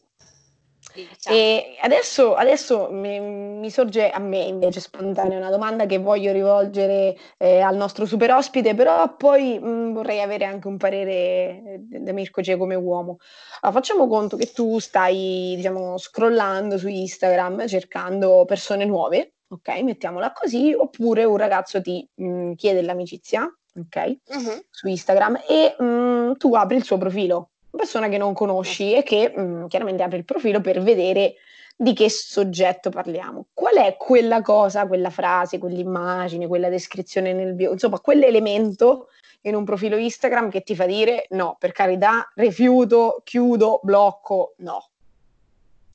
E 1.27 1.75
adesso, 1.81 2.35
adesso 2.35 2.89
mi, 2.89 3.19
mi 3.19 3.69
sorge 3.69 4.09
a 4.09 4.19
me 4.19 4.43
invece 4.43 4.79
spontanea 4.79 5.37
una 5.37 5.49
domanda 5.49 5.85
che 5.85 5.97
voglio 5.97 6.31
rivolgere 6.31 7.17
eh, 7.37 7.59
al 7.59 7.75
nostro 7.75 8.05
super 8.05 8.31
ospite, 8.31 8.73
però 8.75 9.15
poi 9.15 9.59
mh, 9.59 9.93
vorrei 9.93 10.21
avere 10.21 10.45
anche 10.45 10.67
un 10.67 10.77
parere 10.77 11.11
eh, 11.11 11.79
da 11.99 12.13
Mirko 12.13 12.41
Cie 12.41 12.55
come 12.55 12.75
uomo. 12.75 13.17
Allora, 13.61 13.79
facciamo 13.79 14.07
conto 14.07 14.37
che 14.37 14.53
tu 14.53 14.79
stai, 14.79 15.53
diciamo, 15.57 15.97
scrollando 15.97 16.77
su 16.77 16.87
Instagram 16.87 17.67
cercando 17.67 18.45
persone 18.45 18.85
nuove, 18.85 19.34
ok? 19.55 19.81
Mettiamola 19.81 20.31
così, 20.31 20.73
oppure 20.73 21.23
un 21.23 21.37
ragazzo 21.37 21.81
ti 21.81 22.07
mh, 22.13 22.53
chiede 22.53 22.81
l'amicizia, 22.81 23.43
ok? 23.77 24.17
Mhm. 24.29 24.63
su 24.69 24.87
Instagram 24.87 25.41
e 25.47 25.75
mh, 25.81 26.37
tu 26.37 26.53
apri 26.55 26.77
il 26.77 26.83
suo 26.83 26.97
profilo, 26.97 27.49
una 27.71 27.83
persona 27.83 28.07
che 28.07 28.17
non 28.17 28.33
conosci 28.33 28.93
e 28.93 29.03
che 29.03 29.29
mh, 29.35 29.67
chiaramente 29.67 30.03
apri 30.03 30.17
il 30.17 30.25
profilo 30.25 30.61
per 30.61 30.81
vedere 30.81 31.35
di 31.77 31.93
che 31.93 32.09
soggetto 32.09 32.89
parliamo. 32.89 33.47
Qual 33.53 33.75
è 33.75 33.97
quella 33.97 34.41
cosa, 34.41 34.87
quella 34.87 35.09
frase, 35.09 35.57
quell'immagine, 35.57 36.47
quella 36.47 36.69
descrizione 36.69 37.33
nel 37.33 37.53
bio, 37.53 37.73
insomma, 37.73 37.99
quell'elemento 37.99 39.09
in 39.41 39.55
un 39.55 39.65
profilo 39.65 39.97
Instagram 39.97 40.49
che 40.49 40.61
ti 40.61 40.73
fa 40.73 40.85
dire 40.85 41.25
no, 41.31 41.57
per 41.59 41.73
carità, 41.73 42.31
rifiuto, 42.35 43.21
chiudo, 43.25 43.81
blocco, 43.83 44.53
no. 44.59 44.89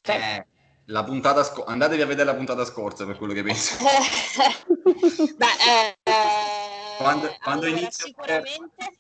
Cioè, 0.02 0.17
Eh, 0.17 0.47
la 0.91 1.05
puntata 1.05 1.43
sco- 1.45 1.65
andatevi 1.65 2.03
a 2.03 2.07
vedere 2.07 2.27
la 2.27 2.35
puntata 2.35 2.65
scorsa 2.65 3.07
per 3.07 3.17
quello 3.17 3.33
che 3.33 3.43
penso. 3.43 3.77
Beh, 5.37 5.47
eh, 6.03 6.97
Quando- 6.99 7.35
quando 7.43 7.67
allora, 7.67 7.81
inizio- 7.81 8.07
sicuramente... 8.07 8.99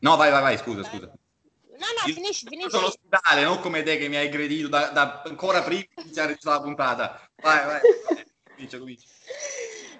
No, 0.00 0.16
vai, 0.16 0.30
vai, 0.30 0.40
vai, 0.42 0.58
scusa, 0.58 0.82
scusa. 0.84 1.06
No, 1.06 1.86
no, 1.86 2.06
Io 2.06 2.14
finisci, 2.14 2.46
sono 2.46 2.50
finisci. 2.50 2.76
all'ospedale, 2.76 3.42
non 3.42 3.60
come 3.60 3.82
te 3.82 3.96
che 3.98 4.08
mi 4.08 4.16
hai 4.16 4.26
aggredito 4.26 4.68
da, 4.68 4.88
da- 4.88 5.22
ancora 5.24 5.62
prima 5.62 5.82
di 5.94 6.02
iniziare 6.02 6.38
la 6.40 6.60
puntata. 6.60 7.30
Vai, 7.36 7.66
vai, 7.66 7.80
vai. 7.80 8.26
Comincia, 8.54 8.78
comincia. 8.78 9.06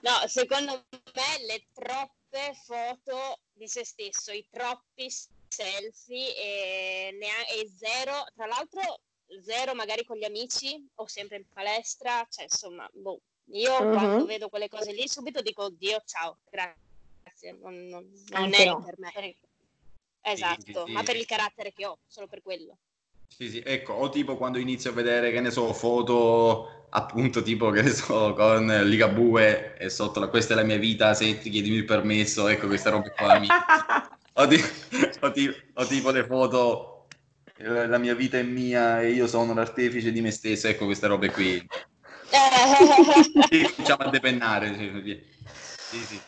No, 0.02 0.26
secondo 0.28 0.84
me 0.92 1.46
le 1.46 1.64
troppe 1.74 2.54
foto 2.64 3.40
di 3.52 3.66
se 3.68 3.84
stesso, 3.84 4.30
i 4.32 4.46
troppi 4.50 5.10
selfie 5.48 6.36
e, 6.36 7.16
nea- 7.18 7.46
e 7.48 7.68
zero, 7.76 8.24
tra 8.34 8.46
l'altro 8.46 9.00
zero 9.42 9.74
magari 9.74 10.04
con 10.04 10.16
gli 10.16 10.24
amici 10.24 10.86
o 10.96 11.06
sempre 11.06 11.36
in 11.38 11.44
palestra, 11.52 12.26
cioè 12.28 12.44
insomma, 12.44 12.88
boh, 12.92 13.20
io 13.52 13.84
Mhm. 13.84 13.92
quando 13.92 14.24
vedo 14.26 14.48
quelle 14.48 14.68
cose 14.68 14.92
lì 14.92 15.06
subito 15.08 15.40
dico 15.40 15.64
oddio, 15.64 16.02
ciao, 16.04 16.38
grazie, 16.48 17.52
non, 17.60 17.86
non- 17.86 18.10
non 18.30 18.54
è 18.54 18.64
no. 18.66 18.82
per 18.82 18.94
me. 18.98 19.36
Esatto, 20.22 20.62
sì, 20.62 20.72
sì. 20.86 20.92
ma 20.92 21.02
per 21.02 21.16
il 21.16 21.24
carattere 21.26 21.72
che 21.72 21.86
ho, 21.86 21.98
solo 22.06 22.26
per 22.26 22.42
quello. 22.42 22.76
Sì, 23.26 23.48
sì, 23.48 23.62
ecco, 23.64 23.92
o 23.94 24.10
tipo 24.10 24.36
quando 24.36 24.58
inizio 24.58 24.90
a 24.90 24.92
vedere, 24.94 25.30
che 25.30 25.40
ne 25.40 25.50
so, 25.50 25.72
foto 25.72 26.86
appunto 26.90 27.42
tipo, 27.42 27.70
che 27.70 27.82
ne 27.82 27.90
so, 27.90 28.34
con 28.34 28.66
Ligabue 28.66 29.76
e 29.78 29.88
sotto 29.88 30.18
la, 30.20 30.28
questa 30.28 30.52
è 30.52 30.56
la 30.56 30.64
mia 30.64 30.76
vita, 30.78 31.14
se 31.14 31.38
ti 31.38 31.48
chiedimi 31.48 31.76
il 31.76 31.84
permesso, 31.84 32.48
ecco 32.48 32.66
queste 32.66 32.90
robe 32.90 33.12
qua. 33.12 33.38
mi- 33.38 33.46
O, 34.34 34.46
ti- 34.46 34.60
o 35.20 35.30
ti- 35.32 35.52
o 35.74 35.86
tipo 35.86 36.10
le 36.10 36.24
foto, 36.24 36.89
la 37.62 37.98
mia 37.98 38.14
vita 38.14 38.38
è 38.38 38.42
mia 38.42 39.00
e 39.02 39.10
io 39.10 39.26
sono 39.26 39.52
l'artefice 39.54 40.12
di 40.12 40.20
me 40.20 40.30
stesso, 40.30 40.68
ecco 40.68 40.86
queste 40.86 41.06
robe 41.06 41.30
qui. 41.30 41.66
Sì, 43.50 43.62
Cominciamo 43.62 44.04
a 44.04 44.10
depennare. 44.10 44.74
Sì, 44.74 45.98
sì. 45.98 46.20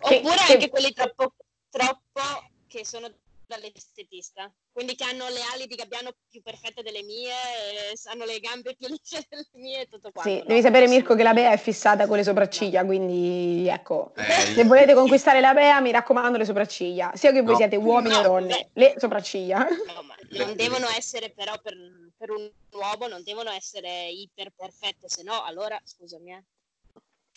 Che- 0.00 0.16
Oppure 0.16 0.36
che- 0.46 0.52
anche 0.52 0.68
quelli 0.68 0.92
troppo, 0.92 1.34
troppo 1.70 2.20
che 2.66 2.84
sono 2.84 3.08
dall'estetista, 3.46 4.50
quindi 4.72 4.94
che 4.94 5.04
hanno 5.04 5.28
le 5.28 5.40
ali 5.54 5.66
di 5.66 5.74
gabbiano 5.74 6.10
più 6.30 6.42
perfette 6.42 6.82
delle 6.82 7.02
mie, 7.02 7.30
e 7.30 7.98
hanno 8.10 8.24
le 8.24 8.38
gambe 8.40 8.74
più 8.76 8.88
lisce 8.88 9.24
delle 9.28 9.46
mie 9.54 9.82
e 9.82 9.86
tutto 9.86 10.10
quanto. 10.10 10.30
Sì, 10.30 10.38
no, 10.38 10.44
devi 10.46 10.60
sapere 10.62 10.88
Mirko 10.88 11.14
che 11.14 11.22
la. 11.22 11.32
Bea 11.32 11.52
è 11.52 11.58
fissata 11.58 12.06
con 12.06 12.16
le 12.16 12.24
sopracciglia, 12.24 12.84
quindi 12.84 13.68
ecco, 13.68 14.12
Eh, 14.16 14.54
se 14.54 14.64
volete 14.64 14.94
conquistare 14.94 15.40
la 15.40 15.52
Bea 15.54 15.80
mi 15.80 15.90
raccomando 15.92 16.36
le 16.38 16.44
sopracciglia, 16.44 17.12
sia 17.14 17.32
che 17.32 17.40
voi 17.42 17.52
No. 17.52 17.56
siete 17.58 17.76
uomini 17.76 18.14
o 18.14 18.22
No, 18.22 18.28
donne, 18.28 18.68
le 18.74 18.94
sopracciglia. 18.98 19.58
No, 19.58 20.02
ma 20.02 20.14
non 20.38 20.54
devono 20.56 20.88
essere 20.88 21.30
però 21.30 21.58
per, 21.60 21.76
per 22.16 22.30
un 22.30 22.50
uomo, 22.72 23.06
non 23.08 23.22
devono 23.22 23.50
essere 23.50 24.08
iper 24.08 24.52
perfette, 24.54 25.08
se 25.08 25.22
no 25.22 25.42
allora 25.42 25.80
scusami. 25.82 26.32
Eh. 26.32 26.42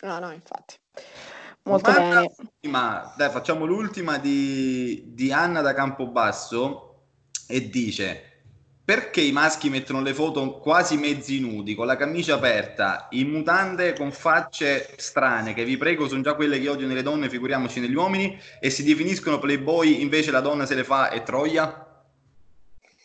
No, 0.02 0.18
no, 0.18 0.32
infatti. 0.32 0.76
Molto 1.62 1.90
Domanda 1.90 2.20
bene. 2.20 2.34
ultima, 2.38 3.14
dai, 3.16 3.30
facciamo 3.30 3.64
l'ultima 3.64 4.18
di, 4.18 5.02
di 5.06 5.32
Anna 5.32 5.62
da 5.62 5.74
Campobasso 5.74 7.04
e 7.48 7.68
dice 7.68 8.36
perché 8.86 9.20
i 9.20 9.32
maschi 9.32 9.68
mettono 9.68 10.00
le 10.00 10.14
foto 10.14 10.58
quasi 10.58 10.96
mezzi 10.96 11.40
nudi, 11.40 11.74
con 11.74 11.86
la 11.86 11.96
camicia 11.96 12.36
aperta, 12.36 13.08
in 13.10 13.30
mutande 13.30 13.94
con 13.94 14.12
facce 14.12 14.94
strane, 14.96 15.54
che 15.54 15.64
vi 15.64 15.76
prego 15.76 16.06
sono 16.06 16.22
già 16.22 16.34
quelle 16.34 16.60
che 16.60 16.68
odio 16.68 16.86
nelle 16.86 17.02
donne, 17.02 17.28
figuriamoci 17.28 17.80
negli 17.80 17.96
uomini, 17.96 18.38
e 18.60 18.70
si 18.70 18.84
definiscono 18.84 19.40
playboy, 19.40 20.00
invece 20.00 20.30
la 20.30 20.38
donna 20.38 20.66
se 20.66 20.76
le 20.76 20.84
fa 20.84 21.10
e 21.10 21.24
troia? 21.24 21.85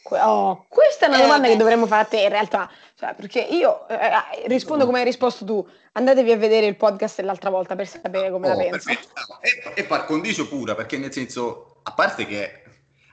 Oh, 0.03 0.65
questa 0.67 1.05
è 1.05 1.07
una 1.07 1.19
Eh, 1.19 1.21
domanda 1.21 1.43
che 1.43 1.49
vabbè. 1.49 1.57
dovremmo 1.61 1.85
fare 1.87 2.01
a 2.01 2.05
te 2.05 2.21
in 2.21 2.29
realtà, 2.29 2.69
cioè, 2.99 3.13
perché 3.15 3.39
io 3.39 3.87
eh, 3.87 3.95
eh, 3.95 4.47
rispondo 4.47 4.85
come 4.85 4.99
hai 4.99 5.05
risposto 5.05 5.45
tu, 5.45 5.65
andatevi 5.93 6.31
a 6.31 6.37
vedere 6.37 6.65
il 6.65 6.75
podcast 6.75 7.17
dell'altra 7.17 7.49
volta 7.49 7.75
per 7.75 7.87
sapere 7.87 8.29
come 8.31 8.47
la 8.47 8.55
Oh, 8.55 8.57
penso. 8.57 8.87
perfetto. 8.89 9.39
E, 9.41 9.81
e 9.81 9.83
par 9.85 10.05
condicio 10.05 10.47
pura, 10.47 10.75
perché 10.75 10.97
nel 10.97 11.13
senso, 11.13 11.79
a 11.83 11.93
parte 11.93 12.25
che... 12.25 12.63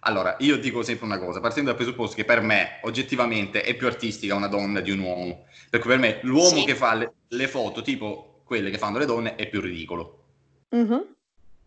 Allora, 0.03 0.37
io 0.39 0.57
dico 0.59 0.83
sempre 0.83 1.07
una 1.07 1.19
cosa, 1.19 1.41
partendo 1.41 1.71
dal 1.71 1.79
presupposto 1.79 2.15
che 2.17 2.25
per 2.25 2.41
me, 2.41 2.79
oggettivamente, 2.83 3.63
è 3.63 3.75
più 3.75 3.87
artistica 3.89 4.35
una 4.35 4.47
donna 4.47 4.81
di 4.81 4.91
un 4.93 5.01
uomo. 5.01 5.47
Perché 5.69 5.89
per 5.89 5.99
me 5.99 6.19
l'uomo 6.23 6.61
Sì. 6.61 6.65
che 6.65 6.75
fa 6.77 6.95
le, 6.95 7.13
le 7.29 7.49
foto, 7.49 7.83
tipo 7.83 8.41
quelle 8.45 8.71
che 8.71 8.79
fanno 8.79 8.99
le 8.99 9.07
donne, 9.07 9.35
è 9.35 9.49
più 9.49 9.61
ridicolo. 9.61 10.25
Mhm. 10.71 11.15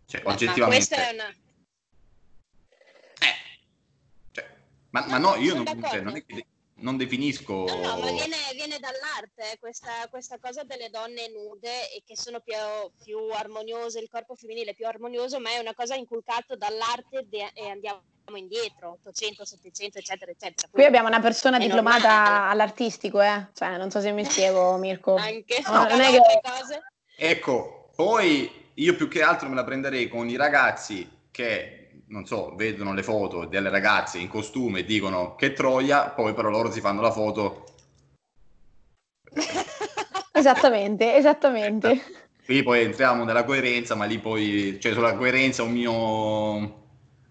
Cioè, 0.06 0.22
Ma- 0.22 0.28
ma 0.30 0.34
oggettivamente... 0.34 0.86
questa 0.88 1.08
è 1.10 1.12
una... 1.14 1.28
Eh. 3.18 3.34
Cioè, 4.32 4.46
ma, 4.92 5.04
ma 5.08 5.18
No, 5.18 5.34
io 5.36 5.54
non, 5.54 5.66
cioè, 5.66 6.00
non 6.00 6.16
è 6.16 6.24
che 6.24 6.34
de- 6.34 6.46
non 6.76 6.96
definisco... 6.96 7.64
No, 7.64 7.74
no, 7.76 7.98
ma 7.98 8.10
viene, 8.10 8.36
viene 8.54 8.78
dall'arte 8.78 9.56
questa, 9.60 9.92
questa 10.10 10.38
cosa 10.40 10.64
delle 10.64 10.90
donne 10.90 11.28
nude 11.30 11.92
e 11.92 12.02
che 12.04 12.16
sono 12.16 12.40
più, 12.40 12.54
più 13.02 13.18
armoniose, 13.32 14.00
il 14.00 14.08
corpo 14.10 14.34
femminile 14.34 14.70
è 14.70 14.74
più 14.74 14.86
armonioso, 14.86 15.38
ma 15.40 15.50
è 15.50 15.58
una 15.58 15.74
cosa 15.74 15.94
inculcata 15.94 16.56
dall'arte 16.56 17.26
de- 17.28 17.52
e 17.54 17.68
andiamo 17.68 18.02
indietro, 18.34 18.98
800, 19.02 19.44
700, 19.44 19.98
eccetera, 19.98 20.30
eccetera. 20.30 20.68
Qui 20.70 20.84
abbiamo 20.84 21.08
una 21.08 21.20
persona 21.20 21.58
diplomata 21.58 22.08
normale. 22.08 22.52
all'artistico, 22.52 23.20
eh? 23.20 23.48
Cioè, 23.52 23.76
non 23.76 23.90
so 23.90 24.00
se 24.00 24.10
mi 24.12 24.24
spiego, 24.24 24.76
Mirko. 24.76 25.14
Anche 25.20 25.62
No, 25.66 25.84
non 25.84 26.00
è 26.00 26.10
che-. 26.10 26.40
Ecco, 27.16 27.90
poi 27.94 28.70
io 28.74 28.96
più 28.96 29.08
che 29.08 29.22
altro 29.22 29.48
me 29.48 29.54
la 29.54 29.64
prenderei 29.64 30.08
con 30.08 30.28
i 30.28 30.36
ragazzi 30.36 31.08
che, 31.30 31.81
non 32.12 32.26
so, 32.26 32.54
vedono 32.54 32.92
le 32.92 33.02
foto 33.02 33.46
delle 33.46 33.70
ragazze 33.70 34.18
in 34.18 34.28
costume 34.28 34.80
e 34.80 34.84
dicono 34.84 35.34
che 35.34 35.54
troia, 35.54 36.10
poi 36.10 36.34
però 36.34 36.50
loro 36.50 36.70
si 36.70 36.80
fanno 36.80 37.00
la 37.00 37.10
foto. 37.10 37.64
Esattamente, 40.34 41.14
esattamente. 41.14 42.02
Qui 42.44 42.62
poi 42.62 42.82
entriamo 42.82 43.24
nella 43.24 43.44
coerenza, 43.44 43.94
ma 43.94 44.04
lì 44.04 44.18
poi, 44.18 44.78
cioè 44.80 44.92
sulla 44.92 45.14
coerenza 45.14 45.62
un 45.62 45.70
mio, 45.70 46.82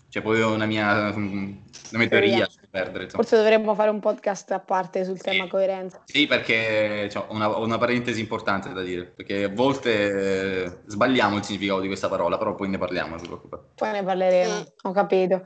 cioè 0.07 0.21
poi 0.21 0.41
una 0.41 0.65
mia, 0.65 1.09
una 1.13 1.57
mia 1.91 2.07
teoria 2.07 2.49
perdere. 2.71 3.03
insomma. 3.03 3.21
Forse 3.23 3.37
dovremmo 3.37 3.75
fare 3.75 3.89
un 3.89 3.99
podcast 3.99 4.49
a 4.51 4.59
parte 4.59 5.03
sul 5.03 5.17
Sì. 5.17 5.23
tema 5.23 5.47
coerenza. 5.47 6.01
Sì, 6.05 6.25
perché 6.25 7.07
cioè, 7.11 7.25
ho 7.27 7.33
una, 7.33 7.55
una 7.57 7.77
parentesi 7.77 8.19
importante 8.21 8.71
da 8.73 8.81
dire, 8.81 9.05
perché 9.05 9.43
a 9.43 9.49
volte 9.49 10.63
eh, 10.63 10.71
sbagliamo 10.87 11.35
il 11.37 11.43
significato 11.43 11.81
di 11.81 11.87
questa 11.87 12.07
parola, 12.07 12.37
però 12.37 12.55
poi 12.55 12.69
ne 12.69 12.77
parliamo, 12.77 13.15
non 13.15 13.25
preoccupare. 13.25 13.63
Poi 13.75 13.91
ne 13.91 14.03
parleremo, 14.03 14.53
Mm. 14.53 14.61
ho 14.83 14.91
capito. 14.93 15.43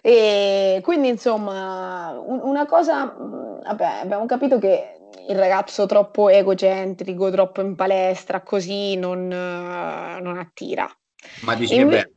E 0.00 0.80
quindi, 0.82 1.08
insomma, 1.08 2.10
un- 2.18 2.40
una 2.42 2.66
cosa, 2.66 3.04
mh, 3.04 3.62
vabbè, 3.64 3.84
abbiamo 4.02 4.26
capito 4.26 4.58
che 4.58 4.96
il 5.28 5.36
ragazzo 5.38 5.86
troppo 5.86 6.28
egocentrico, 6.28 7.30
troppo 7.30 7.60
in 7.60 7.74
palestra, 7.76 8.40
così 8.40 8.96
non, 8.96 9.30
eh, 9.30 10.20
non 10.20 10.38
attira. 10.38 10.88
Ma 11.42 11.54
dici 11.54 11.74
E 11.74 11.76
che 11.76 11.82
inve- 11.82 11.96
beh, 12.02 12.12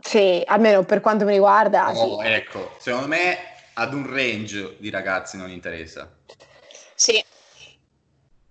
Sì, 0.00 0.42
almeno 0.46 0.84
per 0.84 1.00
quanto 1.00 1.24
mi 1.24 1.32
riguarda, 1.32 1.90
oh, 1.90 2.20
sì. 2.20 2.26
ecco, 2.28 2.74
secondo 2.78 3.08
me 3.08 3.36
ad 3.74 3.92
un 3.94 4.08
range 4.12 4.76
di 4.78 4.90
ragazzi 4.90 5.36
non 5.36 5.50
interessa. 5.50 6.10
Sì, 6.94 7.22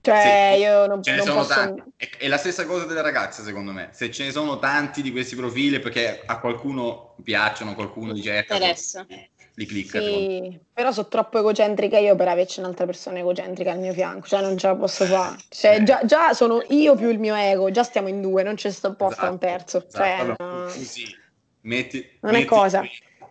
Cioè, 0.01 0.51
Sì, 0.53 0.59
io 0.61 0.85
non, 0.87 1.03
Ce 1.03 1.11
ne 1.11 1.17
non 1.17 1.25
sono 1.25 1.39
posso... 1.41 1.53
tanti. 1.53 1.83
È, 1.97 2.09
è 2.19 2.27
la 2.29 2.37
stessa 2.37 2.65
cosa 2.65 2.85
delle 2.85 3.01
ragazze, 3.01 3.43
secondo 3.43 3.71
me. 3.73 3.89
Se 3.91 4.09
ce 4.09 4.23
ne 4.25 4.31
sono 4.31 4.57
tanti 4.57 5.01
di 5.01 5.11
questi 5.11 5.35
profili, 5.35 5.79
perché 5.79 6.21
a 6.25 6.39
qualcuno 6.39 7.15
piacciono, 7.23 7.73
qualcuno 7.75 8.13
dice 8.13 8.37
ecco, 8.37 8.53
Interessa. 8.53 9.05
li 9.55 9.65
clicca. 9.65 9.99
Sì, 9.99 10.57
però 10.71 10.93
sono 10.93 11.07
troppo 11.09 11.39
egocentrica 11.39 11.97
io 11.97 12.15
per 12.15 12.29
averci 12.29 12.59
un'altra 12.59 12.85
persona 12.85 13.19
egocentrica 13.19 13.71
al 13.71 13.79
mio 13.79 13.91
fianco, 13.91 14.27
cioè 14.27 14.39
non 14.41 14.57
ce 14.57 14.67
la 14.67 14.75
posso 14.75 15.03
fare. 15.03 15.35
Cioè, 15.49 15.75
Eh. 15.75 15.83
già, 15.83 15.99
già 16.05 16.33
sono 16.33 16.63
io 16.69 16.95
più 16.95 17.09
il 17.09 17.19
mio 17.19 17.35
ego, 17.35 17.69
già 17.71 17.83
stiamo 17.83 18.07
in 18.07 18.21
due, 18.21 18.43
non 18.43 18.55
ci 18.55 18.71
sto 18.71 18.87
apposta 18.87 19.23
un 19.29 19.37
Esatto, 19.41 19.45
terzo. 19.45 19.77
esatto. 19.79 19.97
Cioè, 19.97 20.11
Allora, 20.19 20.35
no, 20.39 20.63
così, 20.63 21.15
metti, 21.67 22.07
Non 22.21 22.31
è 22.33 22.37
metti 22.37 22.47
cosa. 22.47 22.81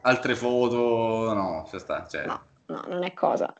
altre 0.02 0.36
foto, 0.36 1.32
no, 1.32 1.66
ci 1.70 1.78
sta. 1.78 2.06
Cioè. 2.08 2.26
no, 2.26 2.42
no, 2.66 2.84
non 2.88 3.02
è 3.02 3.12
cosa. 3.12 3.52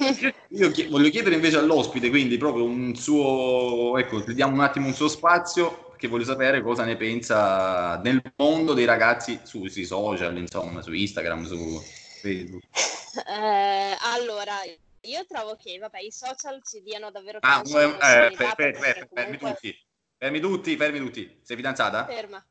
Io, 0.00 0.32
io 0.50 0.70
chie- 0.70 0.88
voglio 0.88 1.08
chiedere 1.10 1.34
invece 1.34 1.56
all'ospite, 1.58 2.08
quindi 2.10 2.36
proprio 2.36 2.64
un 2.64 2.94
suo, 2.94 3.96
ecco, 3.98 4.18
gli 4.20 4.32
diamo 4.34 4.52
un 4.54 4.60
attimo 4.60 4.86
un 4.86 4.92
suo 4.94 5.08
spazio, 5.08 5.86
perché 5.88 6.08
voglio 6.08 6.24
sapere 6.24 6.62
cosa 6.62 6.84
ne 6.84 6.96
pensa 6.96 7.96
del 7.96 8.20
mondo 8.36 8.74
dei 8.74 8.84
ragazzi 8.84 9.40
su- 9.44 9.66
sui 9.66 9.84
social, 9.84 10.36
insomma, 10.36 10.82
su 10.82 10.92
Instagram, 10.92 11.44
su 11.44 11.80
Facebook. 12.22 12.62
Eh, 13.26 13.96
allora, 14.14 14.52
io 15.00 15.24
trovo 15.26 15.56
che 15.60 15.76
vabbè, 15.78 15.98
i 16.00 16.12
social 16.12 16.62
ci 16.62 16.82
diano 16.82 17.10
davvero 17.10 17.38
Ah, 17.40 17.62
tanta 17.62 17.80
eh, 17.80 17.84
eh, 17.84 17.88
possibilità, 17.96 18.54
fermi, 18.54 18.72
perché 18.78 18.78
fermi, 18.78 19.08
fermi 19.14 19.38
comunque- 19.38 19.52
tutti, 19.70 19.86
fermi 20.18 20.40
tutti, 20.40 20.76
fermi 20.76 20.98
tutti. 20.98 21.40
Sei 21.42 21.56
fidanzata? 21.56 22.04
Ferma. 22.06 22.46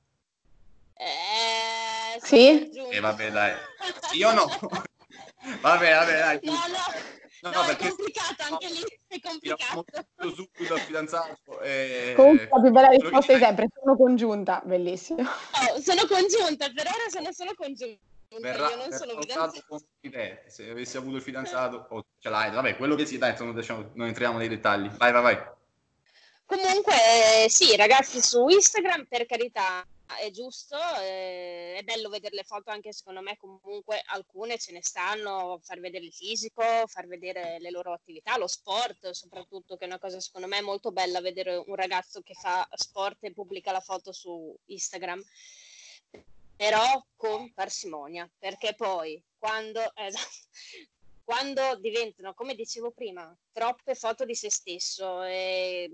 Eh, 0.98 2.20
Sì? 2.22 2.70
giunta. 2.72 2.96
Eh, 2.96 3.00
vabbè, 3.00 3.32
dai. 3.32 3.54
Io 4.13 4.32
no. 4.34 4.46
vabbè, 5.62 5.94
vabbè, 5.94 6.18
dai. 6.20 6.39
No, 6.44 6.51
no, 6.54 7.16
No, 7.39 7.51
no, 7.51 7.62
è 7.62 7.66
perché- 7.68 7.89
complicato, 7.89 8.44
anche 8.51 8.68
lì 8.68 9.00
è 9.08 9.20
complicato. 9.22 9.84
tutto 9.84 10.34
subito 10.34 10.74
al 10.74 10.80
fidanzato. 10.80 11.62
e- 11.62 12.13
Comunque 12.16 12.50
la 12.51 12.60
più 12.62 12.72
bella 12.72 12.88
risposta 12.88 13.34
di 13.34 13.39
sempre, 13.39 13.68
sono 13.80 13.96
congiunta, 13.96 14.62
bellissimo. 14.66 15.22
Oh, 15.22 15.80
sono 15.80 16.08
congiunta, 16.08 16.68
per 16.72 16.88
ora 16.88 17.10
sono 17.10 17.32
solo 17.32 17.54
congiunta. 17.56 18.01
Verrà, 18.39 18.70
io 18.72 18.75
non 18.77 18.92
sono 18.92 19.13
con 19.13 19.24
te. 20.01 20.44
Se 20.48 20.70
avessi 20.70 20.98
avuto 20.98 21.18
il 21.18 21.22
fidanzato, 21.22 21.86
o 21.92 22.06
ce 22.20 22.27
l'hai, 22.30 22.50
vabbè, 22.51 22.75
quello 22.75 22.96
che 22.96 23.06
si 23.06 23.20
dai, 23.20 23.32
insomma, 23.32 23.54
diciamo, 23.54 23.92
non 23.94 24.08
entriamo 24.08 24.39
nei 24.39 24.50
dettagli. 24.50 24.89
Vai, 24.98 25.12
vai, 25.12 25.22
vai. 25.22 25.39
Comunque, 26.46 26.94
eh, 27.46 27.50
sì, 27.50 27.75
ragazzi, 27.75 28.20
su 28.20 28.48
Instagram, 28.48 29.06
per 29.06 29.25
carità, 29.27 29.86
è 30.15 30.31
giusto, 30.31 30.77
eh, 31.01 31.75
è 31.75 31.83
bello 31.83 32.09
vedere 32.09 32.35
le 32.35 32.43
foto 32.43 32.69
anche 32.69 32.93
secondo 32.93 33.21
me, 33.21 33.37
comunque 33.37 34.01
alcune 34.07 34.57
ce 34.57 34.71
ne 34.71 34.81
stanno, 34.81 35.59
far 35.61 35.79
vedere 35.79 36.05
il 36.05 36.13
fisico, 36.13 36.63
far 36.87 37.07
vedere 37.07 37.59
le 37.59 37.69
loro 37.71 37.91
attività, 37.91 38.37
lo 38.37 38.47
sport, 38.47 39.09
soprattutto, 39.09 39.75
che 39.75 39.83
è 39.83 39.87
una 39.87 39.99
cosa 39.99 40.19
secondo 40.19 40.47
me 40.47 40.61
molto 40.61 40.91
bella 40.91 41.19
vedere 41.19 41.55
un 41.55 41.75
ragazzo 41.75 42.21
che 42.21 42.33
fa 42.33 42.67
sport 42.73 43.23
e 43.25 43.33
pubblica 43.33 43.71
la 43.71 43.81
foto 43.81 44.11
su 44.11 44.55
Instagram. 44.65 45.21
Però 46.55 47.05
con 47.15 47.53
parsimonia, 47.53 48.27
perché 48.39 48.73
poi 48.73 49.21
quando, 49.37 49.81
eh, 49.95 50.11
quando 51.23 51.75
diventano, 51.75 52.33
come 52.33 52.55
dicevo 52.55 52.91
prima, 52.91 53.35
troppe 53.51 53.93
foto 53.93 54.25
di 54.25 54.33
se 54.33 54.49
stesso 54.49 55.21
e- 55.23 55.91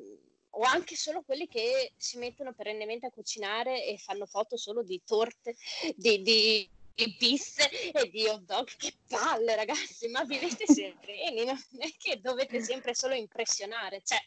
o 0.55 0.61
anche 0.63 0.95
solo 0.95 1.23
quelli 1.23 1.47
che 1.47 1.93
si 1.97 2.17
mettono 2.17 2.53
perennemente 2.53 3.07
a 3.07 3.11
cucinare 3.11 3.85
e 3.85 3.97
fanno 3.97 4.25
foto 4.25 4.57
solo 4.57 4.83
di 4.83 5.01
torte, 5.05 5.55
di, 5.95 6.21
di, 6.21 6.69
di 6.93 7.15
pizze 7.17 7.69
e 7.91 8.09
di 8.09 8.27
hot 8.27 8.41
dog. 8.41 8.67
Che 8.77 8.93
palle, 9.07 9.55
ragazzi, 9.55 10.07
ma 10.09 10.23
vivete 10.23 10.65
sereni, 10.67 11.45
non 11.45 11.57
è 11.79 11.89
che 11.97 12.19
dovete 12.21 12.61
sempre 12.61 12.93
solo 12.93 13.13
impressionare. 13.15 14.01
Cioè, 14.03 14.19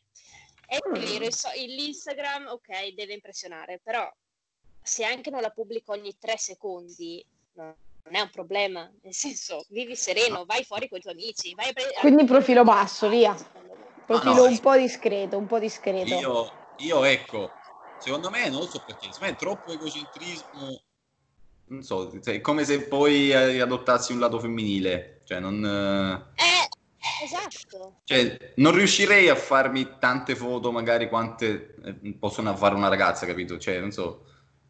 è 0.66 0.78
Mm. 0.88 0.94
vero, 0.94 1.30
so- 1.30 1.50
l'Instagram, 1.54 2.46
ok, 2.48 2.88
deve 2.94 3.12
impressionare, 3.14 3.78
però 3.82 4.12
se 4.82 5.04
anche 5.04 5.30
non 5.30 5.40
la 5.40 5.50
pubblico 5.50 5.92
ogni 5.92 6.16
tre 6.18 6.36
secondi, 6.38 7.24
no, 7.52 7.76
non 8.02 8.14
è 8.16 8.20
un 8.20 8.30
problema. 8.30 8.92
Nel 9.02 9.14
senso, 9.14 9.64
vivi 9.68 9.94
sereno, 9.94 10.44
vai 10.44 10.64
fuori 10.64 10.88
con 10.88 10.98
i 10.98 11.00
tuoi 11.02 11.12
amici, 11.14 11.54
vai 11.54 11.68
a 11.68 11.72
pre- 11.72 11.92
Quindi 12.00 12.24
profilo 12.24 12.64
basso, 12.64 13.08
via. 13.08 13.32
Profilo 14.06 14.34
no, 14.34 14.44
un 14.44 14.58
po' 14.60 14.76
discreto, 14.76 15.36
un 15.36 15.46
po' 15.46 15.58
discreto. 15.58 16.14
Io, 16.14 16.50
io, 16.78 17.04
ecco, 17.04 17.50
secondo 17.98 18.30
me, 18.30 18.48
non 18.48 18.60
lo 18.60 18.66
so 18.66 18.82
perché, 18.86 19.12
secondo 19.12 19.26
me 19.26 19.30
è 19.32 19.36
troppo 19.36 19.72
egocentrismo. 19.72 20.80
Non 21.68 21.82
so, 21.82 22.12
è 22.22 22.40
come 22.40 22.64
se 22.64 22.82
poi 22.82 23.32
adottassi 23.32 24.12
un 24.12 24.20
lato 24.20 24.38
femminile. 24.38 25.22
Cioè, 25.24 25.40
non... 25.40 25.64
eh, 25.64 26.34
Eh, 26.36 27.24
esatto. 27.24 28.00
Cioè, 28.04 28.52
non 28.56 28.72
riuscirei 28.72 29.28
a 29.28 29.34
farmi 29.34 29.96
tante 29.98 30.36
foto, 30.36 30.70
magari 30.70 31.08
quante 31.08 31.74
eh, 31.84 32.14
possono 32.18 32.54
fare 32.56 32.76
una 32.76 32.86
ragazza, 32.88 33.26
capito? 33.26 33.58
Cioè, 33.58 33.80
non 33.80 33.90
so, 33.90 34.24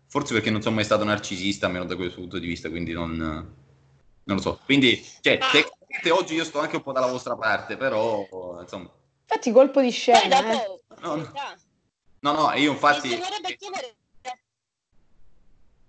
forse 0.06 0.32
perché 0.32 0.48
non 0.48 0.62
sono 0.62 0.76
mai 0.76 0.84
stato 0.84 1.04
narcisista, 1.04 1.66
almeno 1.66 1.84
da 1.84 1.96
questo 1.96 2.20
punto 2.20 2.38
di 2.38 2.46
vista, 2.46 2.70
quindi 2.70 2.92
non, 2.92 3.14
non 3.16 4.36
lo 4.36 4.40
so. 4.40 4.60
Quindi, 4.64 4.96
cioè, 5.20 5.38
Ah. 5.38 5.50
tecnicamente 5.50 6.10
oggi 6.10 6.34
io 6.34 6.44
sto 6.44 6.60
anche 6.60 6.76
un 6.76 6.82
po' 6.82 6.92
dalla 6.92 7.10
vostra 7.10 7.36
parte, 7.36 7.76
però, 7.76 8.58
insomma, 8.62 8.90
Infatti 9.36 9.52
colpo 9.52 9.82
di 9.82 9.90
scena, 9.90 10.38
eh. 10.48 10.52
dopo, 10.52 10.80
per 10.88 10.98
No, 11.02 11.14
no. 11.16 11.32
no, 12.20 12.32
no, 12.32 12.52
io 12.54 12.72
infatti, 12.72 13.10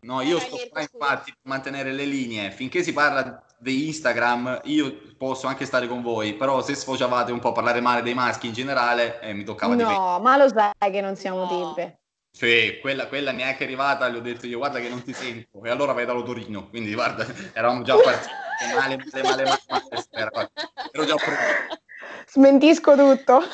no, 0.01 0.19
io 0.21 0.37
Dai, 0.37 0.47
sto 0.47 0.59
qua 0.69 0.81
infatti 0.81 1.31
per 1.31 1.39
mantenere 1.43 1.93
le 1.93 2.03
linee. 2.03 2.51
Finché 2.51 2.83
si 2.83 2.91
parla 2.91 3.41
di 3.57 3.87
Instagram, 3.87 4.61
io 4.65 5.13
posso 5.17 5.47
anche 5.47 5.65
stare 5.65 5.87
con 5.87 6.01
voi, 6.01 6.33
però 6.33 6.61
se 6.61 6.75
sfociavate 6.75 7.31
un 7.31 7.39
po' 7.39 7.49
a 7.49 7.53
parlare 7.53 7.79
male 7.79 8.01
dei 8.01 8.13
maschi 8.13 8.47
in 8.47 8.53
generale, 8.53 9.21
eh, 9.21 9.31
mi 9.31 9.45
toccava 9.45 9.75
di 9.75 9.83
No, 9.83 10.19
ma 10.19 10.35
lo 10.35 10.49
sai 10.49 10.91
che 10.91 10.99
non 10.99 11.15
siamo 11.15 11.45
No. 11.45 11.73
tipe. 11.73 11.99
Sì, 12.29 12.79
quella, 12.81 13.07
quella 13.07 13.31
neanche 13.31 13.63
arrivata, 13.63 14.09
gli 14.09 14.17
ho 14.17 14.21
detto 14.21 14.45
io 14.45 14.57
guarda 14.57 14.79
che 14.79 14.89
non 14.89 15.01
ti 15.03 15.13
sento 15.13 15.63
e 15.63 15.69
allora 15.69 15.93
vai 15.93 16.05
dallo 16.05 16.21
Torino, 16.21 16.67
quindi 16.67 16.93
guarda, 16.93 17.25
eravamo 17.53 17.81
già 17.81 17.95
partiti 17.97 18.29
male, 18.75 18.97
male, 18.97 19.23
male, 19.23 19.43
male, 19.45 19.59
male, 19.69 20.05
era- 20.11 20.51
ero 20.91 21.05
già 21.05 21.15
pronto. 21.15 21.85
Smentisco 22.29 22.95
tutto. 22.95 23.39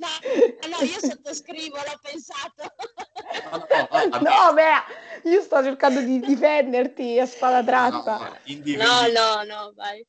no, 0.00 0.08
no, 0.68 0.86
io 0.86 0.98
sottoscrivo, 1.00 1.76
l'ho 1.76 1.98
pensato. 2.00 2.72
No, 3.50 3.66
no, 3.68 4.08
no, 4.08 4.18
No, 4.20 4.54
beh, 4.54 5.28
io 5.30 5.42
sto 5.42 5.62
cercando 5.62 6.00
di 6.00 6.20
difenderti 6.20 7.18
a 7.18 7.26
spada 7.26 7.62
tratta. 7.62 8.18
no, 8.18 8.76
No, 8.76 9.00
no, 9.12 9.42
no, 9.44 9.72
vai. 9.74 10.04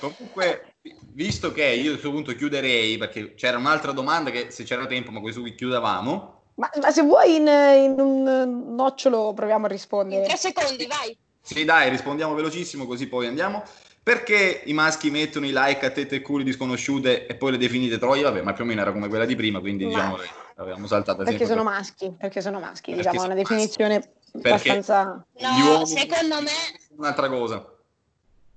Comunque, 0.00 0.76
visto 1.12 1.52
che 1.52 1.64
io 1.64 1.88
a 1.88 1.92
questo 1.92 2.10
punto 2.10 2.34
chiuderei, 2.34 2.96
perché 2.98 3.34
c'era 3.34 3.58
un'altra 3.58 3.92
domanda 3.92 4.30
che 4.30 4.50
se 4.50 4.64
c'era 4.64 4.86
tempo, 4.86 5.10
ma 5.10 5.20
questo 5.20 5.40
qui 5.40 5.54
chiudevamo. 5.54 6.42
Ma, 6.54 6.70
ma 6.80 6.90
se 6.90 7.02
vuoi 7.02 7.36
in, 7.36 7.46
in 7.46 8.00
un 8.00 8.74
nocciolo 8.74 9.34
proviamo 9.34 9.64
a 9.66 9.68
In 9.68 9.74
rispondere. 9.74 10.24
tre 10.24 10.36
secondi, 10.36 10.86
vai. 10.86 11.16
Sì, 11.42 11.64
dai, 11.64 11.90
rispondiamo 11.90 12.34
velocissimo 12.34 12.86
così 12.86 13.06
poi 13.06 13.26
andiamo. 13.26 13.62
Perché 14.06 14.62
i 14.66 14.72
maschi 14.72 15.10
mettono 15.10 15.46
i 15.46 15.50
like 15.52 15.84
a 15.84 15.90
tette 15.90 16.14
e 16.14 16.20
culi 16.22 16.44
di 16.44 16.52
sconosciute 16.52 17.26
e 17.26 17.34
poi 17.34 17.50
le 17.50 17.58
definite 17.58 17.98
troie? 17.98 18.22
Vabbè, 18.22 18.40
ma 18.40 18.52
più 18.52 18.62
o 18.62 18.66
meno 18.68 18.80
era 18.80 18.92
come 18.92 19.08
quella 19.08 19.24
di 19.24 19.34
prima, 19.34 19.58
quindi 19.58 19.82
Ma- 19.82 19.90
diciamo 19.90 20.14
che 20.14 20.28
l'avevamo 20.54 20.86
saltata 20.86 21.24
Perché 21.24 21.44
sono 21.44 21.64
per- 21.64 21.72
maschi, 21.72 22.14
perché 22.16 22.40
sono 22.40 22.60
maschi, 22.60 22.92
Perché 22.94 22.96
diciamo, 23.10 23.22
è 23.24 23.24
una 23.32 23.34
sono 23.34 23.48
definizione 23.48 23.98
Perché- 24.30 24.48
abbastanza... 24.48 25.26
No, 25.38 25.84
secondo 25.86 26.40
me, 26.40 26.50
Un'altra 26.90 27.28
cosa. 27.28 27.68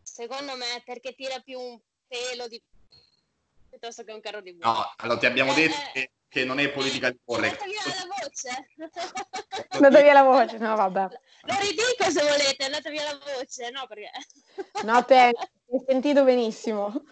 secondo 0.03 0.55
me, 0.55 0.83
perché 0.85 1.15
tira 1.15 1.39
più 1.43 1.57
un 1.59 1.79
pelo 2.07 2.47
di 2.47 2.61
piuttosto 3.71 4.03
che 4.03 4.11
un 4.11 4.19
carro 4.21 4.41
di 4.41 4.53
buco. 4.53 4.67
No, 4.71 4.93
allora 4.97 5.17
ti 5.17 5.25
abbiamo 5.25 5.51
Eh, 5.53 5.55
detto 5.55 5.73
eh. 5.73 5.91
che, 5.93 6.11
che 6.29 6.45
non 6.45 6.59
è 6.59 6.69
politica 6.69 7.09
di 7.09 7.19
correct. 7.25 7.59
andata 7.61 7.65
via 7.65 8.05
la 8.05 8.13
voce. 8.21 8.67
È 9.67 9.75
andata 9.75 10.01
via 10.01 10.13
la 10.13 10.23
voce, 10.23 10.57
no 10.59 10.75
vabbè. 10.75 11.07
Lo 11.41 11.55
ridico 11.59 12.09
se 12.11 12.21
volete, 12.21 12.57
è 12.57 12.65
andata 12.65 12.89
via 12.89 13.03
la 13.03 13.19
voce, 13.35 13.69
no? 13.71 13.87
Perché... 13.87 14.11
No, 14.83 15.03
te, 15.03 15.31
mi 15.65 15.77
hai 15.79 15.85
sentito 15.87 16.23
benissimo. 16.23 17.03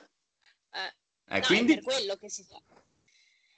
Eh, 0.71 1.35
Eh, 1.35 1.39
no, 1.39 1.45
quindi 1.45 1.73
è 1.73 1.75
per 1.75 1.83
quello 1.83 2.15
che 2.15 2.29
si 2.29 2.43
fa. 2.43 2.61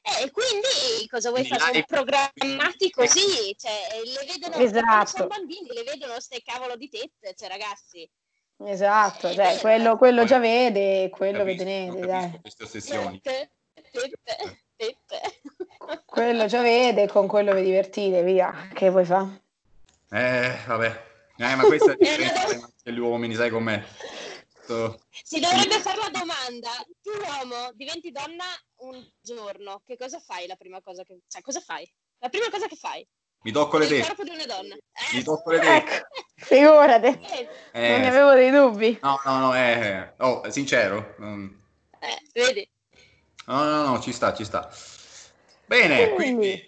Eh, 0.01 0.23
e 0.23 0.31
quindi 0.31 1.07
cosa 1.09 1.29
vuoi 1.29 1.45
fare? 1.45 1.85
Sono 1.87 2.03
programmati 2.05 2.89
così, 2.89 3.53
cioè 3.57 4.01
le 4.05 4.25
vedono, 4.25 4.55
Esatto. 4.63 5.07
sono 5.07 5.27
bambini, 5.27 5.67
le 5.73 5.83
vedono 5.83 6.19
ste 6.21 6.41
cavolo 6.41 6.77
di 6.77 6.87
tette, 6.89 7.35
cioè 7.35 7.49
ragazzi. 7.49 8.09
Esatto, 8.63 9.33
cioè 9.33 9.57
quello, 9.59 9.93
eh. 9.93 9.97
quello 9.97 10.23
già 10.25 10.39
vede 10.39 11.09
quello 11.09 11.39
capisco, 11.39 11.63
vede 11.65 11.85
capisco 11.87 12.05
dai. 12.07 12.39
queste 12.41 12.63
ossessioni. 12.63 13.21
Tette, 13.21 13.51
tette, 13.91 14.63
tette. 14.79 15.41
Quello 16.05 16.45
già 16.45 16.61
vede 16.61 17.07
con 17.07 17.27
quello 17.27 17.53
vi 17.53 17.63
divertite, 17.63 18.23
via. 18.23 18.69
Che 18.73 18.89
vuoi 18.89 19.05
fare? 19.05 19.41
Eh, 20.11 20.57
vabbè. 20.65 21.07
Eh, 21.37 21.55
ma 21.55 21.63
questa 21.65 21.91
è 21.93 21.95
la 21.99 22.05
Eh, 22.05 22.17
differenza 22.17 22.71
degli 22.83 22.99
uomini, 22.99 23.35
sai 23.35 23.49
com'è. 23.49 23.83
So- 24.65 24.99
Si 25.11 25.39
dovrebbe 25.39 25.79
fare 25.79 25.97
la 25.97 26.09
domanda, 26.19 26.69
tu 27.01 27.09
uomo 27.11 27.71
diventi 27.73 28.11
donna 28.11 28.43
un 28.77 29.03
giorno, 29.21 29.81
che 29.85 29.97
cosa 29.97 30.19
fai 30.19 30.47
la 30.47 30.55
prima 30.55 30.81
cosa 30.81 31.03
che... 31.03 31.19
Cioè, 31.27 31.41
cosa 31.41 31.59
fai? 31.59 31.89
La 32.19 32.29
prima 32.29 32.49
cosa 32.49 32.67
che 32.67 32.75
fai? 32.75 33.05
Mi 33.41 33.51
tocco 33.51 33.77
le 33.77 33.85
Il 33.85 33.91
tette. 33.91 34.05
corpo 34.07 34.23
di 34.23 34.29
una 34.31 34.45
donna. 34.45 34.75
Eh, 34.75 35.15
Mi 35.15 35.23
tocco 35.23 35.51
le 35.51 35.59
tette. 35.59 35.95
Ecco, 35.95 36.07
figurati, 36.35 37.07
eh, 37.07 37.89
non 37.89 37.99
ne 38.01 38.03
Eh, 38.03 38.07
avevo 38.07 38.33
dei 38.33 38.51
dubbi. 38.51 38.99
no, 39.01 39.19
no, 39.25 39.37
no, 39.39 39.55
eh, 39.55 40.13
oh, 40.17 40.49
sincero. 40.51 41.15
mm, 41.21 41.47
Eh, 41.99 42.17
vedi? 42.33 42.69
No, 43.49 43.63
no, 43.63 43.85
no, 43.87 43.99
ci 43.99 44.11
sta, 44.13 44.33
ci 44.33 44.43
sta. 44.45 44.69
Bene, 45.65 46.11
quindi... 46.11 46.67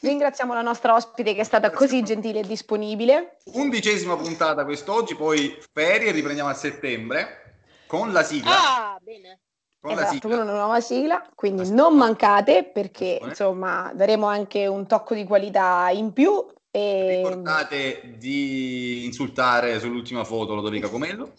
Ringraziamo 0.00 0.54
la 0.54 0.62
nostra 0.62 0.94
ospite 0.94 1.34
che 1.34 1.40
è 1.40 1.44
stata 1.44 1.72
così 1.72 2.04
gentile 2.04 2.40
e 2.40 2.46
disponibile. 2.46 3.38
Undicesima 3.54 4.16
puntata 4.16 4.64
quest'oggi, 4.64 5.16
poi 5.16 5.58
ferie, 5.72 6.12
riprendiamo 6.12 6.48
a 6.48 6.54
settembre 6.54 7.56
con 7.88 8.12
la 8.12 8.22
sigla. 8.22 8.50
Ah, 8.50 8.98
bene. 9.02 9.40
Con 9.80 9.90
esatto, 9.90 10.04
la 10.04 10.12
sigla. 10.12 10.36
con 10.36 10.46
una 10.46 10.56
nuova 10.56 10.80
sigla, 10.80 11.28
quindi 11.34 11.62
La 11.68 11.74
non 11.74 11.90
sigla. 11.92 12.04
mancate 12.04 12.64
perché 12.64 13.16
Attenzione. 13.20 13.30
insomma 13.30 13.90
daremo 13.92 14.26
anche 14.26 14.68
un 14.68 14.86
tocco 14.86 15.14
di 15.14 15.24
qualità 15.24 15.88
in 15.90 16.12
più 16.12 16.46
e 16.70 17.16
Ricordate 17.16 18.14
di 18.18 19.04
insultare 19.04 19.80
sull'ultima 19.80 20.22
foto 20.22 20.54
Lodovica 20.54 20.88
Comello. 20.88 21.32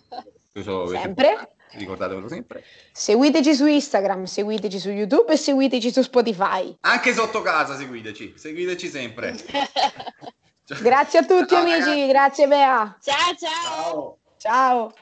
Questo 0.51 0.87
sempre 0.87 1.55
Ricordatevelo 1.75 2.27
sempre. 2.27 2.63
seguiteci 2.91 3.53
su 3.55 3.65
Instagram, 3.65 4.23
seguiteci 4.25 4.79
su 4.79 4.89
YouTube 4.89 5.33
e 5.33 5.37
seguiteci 5.37 5.91
su 5.91 6.01
Spotify. 6.01 6.75
Anche 6.81 7.13
sotto 7.13 7.41
casa 7.41 7.75
seguiteci, 7.75 8.33
seguiteci 8.37 8.87
sempre. 8.87 9.35
Grazie 10.81 11.19
a 11.19 11.25
tutti 11.25 11.53
Ciao, 11.55 11.61
amici, 11.61 11.79
ragazzi. 11.79 12.07
grazie 12.07 12.47
Bea. 12.47 12.97
ciao 13.01 13.35
ciao. 13.37 14.17
Ciao. 14.37 14.91
Ciao. 14.91 14.93